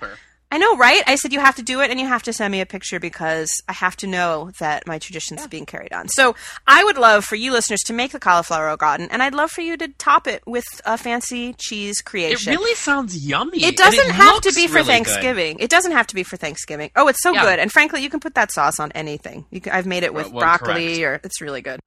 I 0.53 0.57
know, 0.57 0.75
right? 0.75 1.01
I 1.07 1.15
said 1.15 1.31
you 1.31 1.39
have 1.39 1.55
to 1.55 1.63
do 1.63 1.79
it, 1.79 1.89
and 1.91 1.99
you 1.99 2.05
have 2.07 2.23
to 2.23 2.33
send 2.33 2.51
me 2.51 2.59
a 2.59 2.65
picture 2.65 2.99
because 2.99 3.49
I 3.69 3.73
have 3.73 3.95
to 3.97 4.07
know 4.07 4.51
that 4.59 4.85
my 4.85 4.99
tradition's 4.99 5.47
being 5.47 5.65
carried 5.65 5.93
on. 5.93 6.09
So 6.09 6.35
I 6.67 6.83
would 6.83 6.97
love 6.97 7.23
for 7.23 7.35
you 7.37 7.53
listeners 7.53 7.79
to 7.85 7.93
make 7.93 8.11
the 8.11 8.19
cauliflower 8.19 8.67
au 8.69 8.75
gratin, 8.75 9.07
and 9.11 9.23
I'd 9.23 9.33
love 9.33 9.49
for 9.49 9.61
you 9.61 9.77
to 9.77 9.87
top 9.87 10.27
it 10.27 10.43
with 10.45 10.65
a 10.83 10.97
fancy 10.97 11.53
cheese 11.53 12.01
creation. 12.01 12.51
It 12.51 12.57
really 12.57 12.75
sounds 12.75 13.25
yummy. 13.25 13.63
It 13.63 13.77
doesn't 13.77 14.11
have 14.11 14.41
to 14.41 14.51
be 14.53 14.67
for 14.67 14.75
really 14.75 14.87
good. 14.87 14.87
Thanksgiving. 15.05 15.57
It 15.59 15.69
doesn't 15.69 15.93
have 15.93 16.07
to 16.07 16.15
be 16.15 16.23
for 16.23 16.35
Thanksgiving. 16.35 16.91
Oh, 16.97 17.07
it's 17.07 17.23
so 17.23 17.33
Yeah. 17.33 17.43
good, 17.43 17.59
and 17.59 17.71
frankly, 17.71 18.01
you 18.03 18.09
can 18.09 18.19
put 18.19 18.35
that 18.35 18.51
sauce 18.51 18.77
on 18.77 18.91
anything. 18.91 19.45
You 19.51 19.61
can, 19.61 19.71
I've 19.71 19.85
made 19.85 20.03
it 20.03 20.13
with 20.13 20.31
Well, 20.31 20.41
broccoli, 20.41 21.03
or 21.05 21.21
it's 21.23 21.39
really 21.39 21.61
good. 21.61 21.79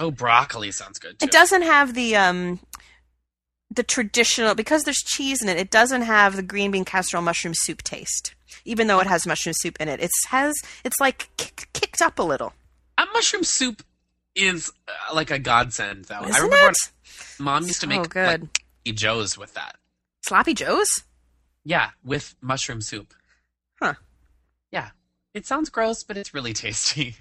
Oh, 0.00 0.10
broccoli 0.10 0.70
sounds 0.70 0.98
good 0.98 1.18
too. 1.18 1.24
It 1.26 1.30
doesn't 1.32 1.62
have 1.62 1.92
the 1.92 2.16
um 2.16 2.60
the 3.78 3.82
traditional 3.84 4.54
because 4.54 4.82
there's 4.82 4.98
cheese 4.98 5.40
in 5.40 5.48
it. 5.48 5.56
It 5.56 5.70
doesn't 5.70 6.02
have 6.02 6.34
the 6.36 6.42
green 6.42 6.72
bean 6.72 6.84
casserole 6.84 7.22
mushroom 7.22 7.54
soup 7.54 7.82
taste, 7.82 8.34
even 8.64 8.88
though 8.88 8.98
it 8.98 9.06
has 9.06 9.24
mushroom 9.26 9.54
soup 9.56 9.76
in 9.80 9.88
it. 9.88 10.00
It's 10.00 10.26
has 10.26 10.54
it's 10.84 10.98
like 11.00 11.30
kick, 11.36 11.68
kicked 11.72 12.02
up 12.02 12.18
a 12.18 12.22
little, 12.22 12.52
A 12.98 13.06
mushroom 13.14 13.44
soup 13.44 13.82
is 14.34 14.70
uh, 14.88 15.14
like 15.14 15.30
a 15.30 15.38
godsend, 15.38 16.06
though. 16.06 16.22
isn't 16.22 16.34
I 16.34 16.38
remember 16.40 16.70
it? 16.70 16.92
mom 17.38 17.64
used 17.64 17.80
to 17.80 17.86
make 17.86 18.08
good. 18.10 18.42
like 18.42 18.94
joes 18.96 19.38
with 19.38 19.54
that. 19.54 19.76
Sloppy 20.26 20.54
Joes. 20.54 21.04
Yeah, 21.64 21.90
with 22.04 22.34
mushroom 22.40 22.80
soup. 22.80 23.14
Huh. 23.80 23.94
Yeah, 24.72 24.90
it 25.34 25.46
sounds 25.46 25.70
gross, 25.70 26.02
but 26.02 26.16
it's 26.16 26.34
really 26.34 26.52
tasty. 26.64 27.14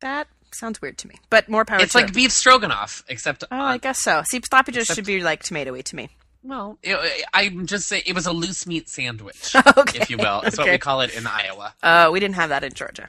That 0.00 0.26
sounds 0.54 0.80
weird 0.82 0.98
to 0.98 1.08
me, 1.08 1.14
but 1.30 1.48
more 1.48 1.64
power. 1.64 1.80
it's 1.80 1.94
like 1.94 2.08
it. 2.08 2.14
beef 2.14 2.32
stroganoff, 2.32 3.04
except 3.08 3.44
Oh, 3.50 3.56
uh, 3.56 3.62
I 3.62 3.78
guess 3.78 4.02
so. 4.02 4.22
See, 4.26 4.40
sloppy 4.48 4.72
joes 4.72 4.82
except- 4.82 4.96
should 4.96 5.06
be 5.06 5.22
like 5.22 5.42
tomatoey 5.42 5.82
to 5.84 5.96
me. 5.96 6.10
well, 6.42 6.78
it, 6.82 7.24
I'm 7.32 7.66
just 7.66 7.88
saying 7.88 8.02
it 8.06 8.14
was 8.14 8.26
a 8.26 8.32
loose 8.32 8.66
meat 8.66 8.88
sandwich, 8.88 9.54
Okay. 9.76 10.00
if 10.00 10.10
you 10.10 10.16
will. 10.18 10.40
It's 10.42 10.58
what 10.58 10.68
we 10.68 10.78
call 10.78 11.00
it 11.02 11.14
in 11.14 11.26
Iowa. 11.26 11.74
Uh, 11.82 12.10
we 12.12 12.20
didn't 12.20 12.34
have 12.36 12.50
that 12.50 12.64
in 12.64 12.72
Georgia. 12.72 13.08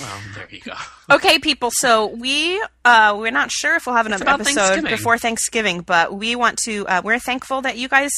Well, 0.00 0.20
there 0.34 0.48
you 0.50 0.60
go. 0.60 0.72
Okay, 1.10 1.38
people. 1.38 1.70
So 1.72 2.06
we 2.06 2.62
uh, 2.84 3.16
we're 3.18 3.30
not 3.30 3.50
sure 3.50 3.76
if 3.76 3.86
we'll 3.86 3.94
have 3.96 4.06
another 4.06 4.28
episode 4.28 4.54
Thanksgiving. 4.54 4.90
before 4.90 5.18
Thanksgiving, 5.18 5.80
but 5.82 6.14
we 6.14 6.34
want 6.36 6.58
to. 6.64 6.86
Uh, 6.88 7.00
we're 7.04 7.18
thankful 7.18 7.62
that 7.62 7.76
you 7.78 7.88
guys, 7.88 8.10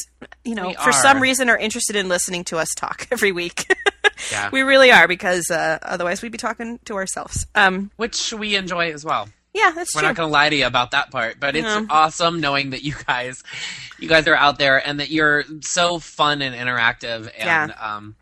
you 0.43 0.55
know, 0.55 0.69
We 0.69 0.73
for 0.75 0.91
some 0.91 1.19
reason, 1.21 1.49
are 1.49 1.57
interested 1.57 1.95
in 1.95 2.09
listening 2.09 2.43
to 2.45 2.57
us 2.57 2.69
talk 2.75 3.07
every 3.11 3.31
week. 3.31 3.71
Yeah, 4.31 4.49
we 4.51 4.61
really 4.61 4.91
are 4.91 5.07
because 5.07 5.49
uh, 5.51 5.77
otherwise 5.83 6.21
we'd 6.23 6.31
be 6.31 6.37
talking 6.39 6.79
to 6.85 6.95
ourselves. 6.95 7.45
Um, 7.53 7.91
which 7.97 8.33
we 8.33 8.55
enjoy 8.55 8.91
as 8.91 9.05
well. 9.05 9.29
yeah, 9.53 9.71
that's 9.75 9.93
We're 9.93 10.01
true. 10.01 10.09
not 10.09 10.15
going 10.15 10.29
to 10.29 10.33
lie 10.33 10.49
to 10.49 10.55
you 10.55 10.65
about 10.65 10.91
that 10.91 11.11
part, 11.11 11.39
but 11.39 11.55
it's 11.55 11.65
No. 11.65 11.85
awesome 11.89 12.41
knowing 12.41 12.71
that 12.71 12.83
you 12.83 12.95
guys, 13.05 13.43
you 13.99 14.07
guys 14.09 14.27
are 14.27 14.35
out 14.35 14.57
there 14.57 14.85
and 14.85 14.99
that 14.99 15.09
you're 15.11 15.43
so 15.61 15.99
fun 15.99 16.41
and 16.41 16.55
interactive. 16.55 17.29
And 17.37 17.71
Yeah. 17.71 17.75
um, 17.79 18.15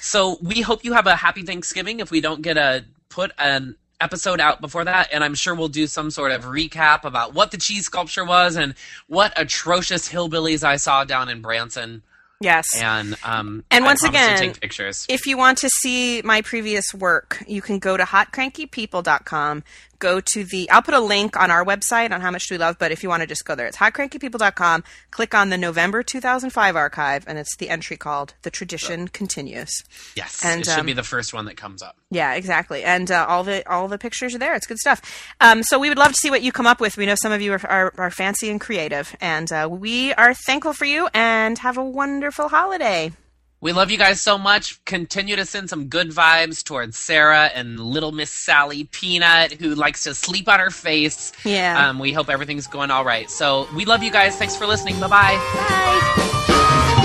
so 0.00 0.38
we 0.42 0.60
hope 0.62 0.84
you 0.84 0.92
have 0.94 1.06
a 1.06 1.16
happy 1.16 1.42
Thanksgiving. 1.42 2.00
If 2.00 2.10
we 2.10 2.20
don't 2.20 2.42
get 2.42 2.56
a 2.56 2.84
put 3.08 3.32
an 3.38 3.76
episode 4.00 4.40
out 4.40 4.60
before 4.60 4.84
that, 4.84 5.08
and 5.12 5.22
I'm 5.22 5.34
sure 5.34 5.54
we'll 5.54 5.68
do 5.68 5.86
some 5.86 6.10
sort 6.10 6.32
of 6.32 6.44
recap 6.44 7.04
about 7.04 7.34
what 7.34 7.50
the 7.50 7.58
cheese 7.58 7.84
sculpture 7.86 8.24
was 8.24 8.56
and 8.56 8.74
what 9.08 9.32
atrocious 9.36 10.08
hillbillies 10.08 10.64
I 10.64 10.76
saw 10.76 11.04
down 11.04 11.28
in 11.28 11.42
Branson. 11.42 12.02
yes. 12.40 12.64
And 12.80 13.16
um, 13.24 13.64
And 13.70 13.84
I 13.84 13.86
once 13.86 14.02
again, 14.02 14.38
take 14.38 14.60
pictures. 14.60 15.04
if 15.10 15.26
you 15.26 15.36
want 15.36 15.58
to 15.58 15.68
see 15.68 16.22
my 16.22 16.40
previous 16.40 16.94
work, 16.94 17.44
you 17.46 17.60
can 17.60 17.78
go 17.78 17.96
to 17.98 18.04
hotcrankypeople.com, 18.04 19.64
go 20.00 20.20
to 20.20 20.44
the, 20.44 20.68
I'll 20.70 20.82
put 20.82 20.94
a 20.94 21.00
link 21.00 21.36
on 21.36 21.50
our 21.50 21.64
website 21.64 22.10
on 22.10 22.20
How 22.20 22.30
Much 22.32 22.48
Do 22.48 22.54
We 22.54 22.58
Love, 22.58 22.78
but 22.78 22.90
if 22.90 23.02
you 23.04 23.08
want 23.08 23.22
to 23.22 23.26
just 23.26 23.44
go 23.44 23.54
there, 23.54 23.66
it's 23.66 23.76
hotcrankypeople.com. 23.76 24.82
Click 25.12 25.34
on 25.34 25.50
the 25.50 25.58
November 25.58 26.02
2005 26.02 26.74
archive, 26.74 27.24
and 27.28 27.38
it's 27.38 27.56
the 27.56 27.68
entry 27.68 27.96
called 27.96 28.34
The 28.42 28.50
Tradition 28.50 29.06
Continues. 29.08 29.70
Yes, 30.16 30.44
And, 30.44 30.62
it 30.62 30.66
should 30.66 30.80
um, 30.80 30.86
be 30.86 30.92
the 30.92 31.04
first 31.04 31.32
one 31.32 31.44
that 31.44 31.56
comes 31.56 31.82
up. 31.82 31.96
Yeah, 32.10 32.34
exactly. 32.34 32.82
And 32.82 33.10
uh, 33.10 33.26
all 33.28 33.44
the 33.44 33.68
all 33.70 33.86
the 33.86 33.98
pictures 33.98 34.34
are 34.34 34.38
there. 34.38 34.54
It's 34.54 34.66
good 34.66 34.78
stuff. 34.78 35.00
Um, 35.40 35.62
so 35.62 35.78
we 35.78 35.88
would 35.88 35.98
love 35.98 36.10
to 36.10 36.18
see 36.18 36.30
what 36.30 36.42
you 36.42 36.50
come 36.50 36.66
up 36.66 36.80
with. 36.80 36.96
We 36.96 37.06
know 37.06 37.14
some 37.14 37.30
of 37.30 37.40
you 37.40 37.52
are, 37.52 37.66
are, 37.66 37.94
are 37.96 38.10
fancy 38.10 38.50
and 38.50 38.60
creative, 38.60 39.14
and 39.20 39.52
uh, 39.52 39.68
we 39.70 40.12
are 40.14 40.34
thankful 40.34 40.72
for 40.72 40.86
you. 40.86 41.08
And 41.14 41.58
have 41.58 41.78
a 41.78 41.84
wonderful 41.84 42.48
holiday. 42.48 43.12
We 43.62 43.72
love 43.72 43.90
you 43.90 43.98
guys 43.98 44.20
so 44.22 44.38
much. 44.38 44.82
Continue 44.86 45.36
to 45.36 45.44
send 45.44 45.68
some 45.68 45.88
good 45.88 46.10
vibes 46.10 46.64
towards 46.64 46.96
Sarah 46.96 47.50
and 47.54 47.78
little 47.78 48.10
Miss 48.10 48.30
Sally 48.30 48.84
Peanut, 48.84 49.52
who 49.52 49.74
likes 49.74 50.04
to 50.04 50.14
sleep 50.14 50.48
on 50.48 50.60
her 50.60 50.70
face. 50.70 51.32
Yeah. 51.44 51.88
Um, 51.88 51.98
we 51.98 52.12
hope 52.12 52.30
everything's 52.30 52.66
going 52.66 52.90
all 52.90 53.04
right. 53.04 53.30
So 53.30 53.68
we 53.74 53.84
love 53.84 54.02
you 54.02 54.10
guys. 54.10 54.36
Thanks 54.36 54.56
for 54.56 54.66
listening. 54.66 54.98
Bye-bye. 54.98 55.36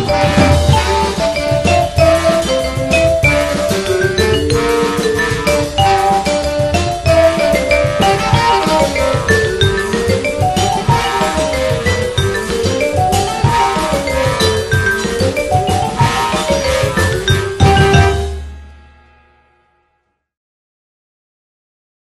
Bye. 0.08 0.82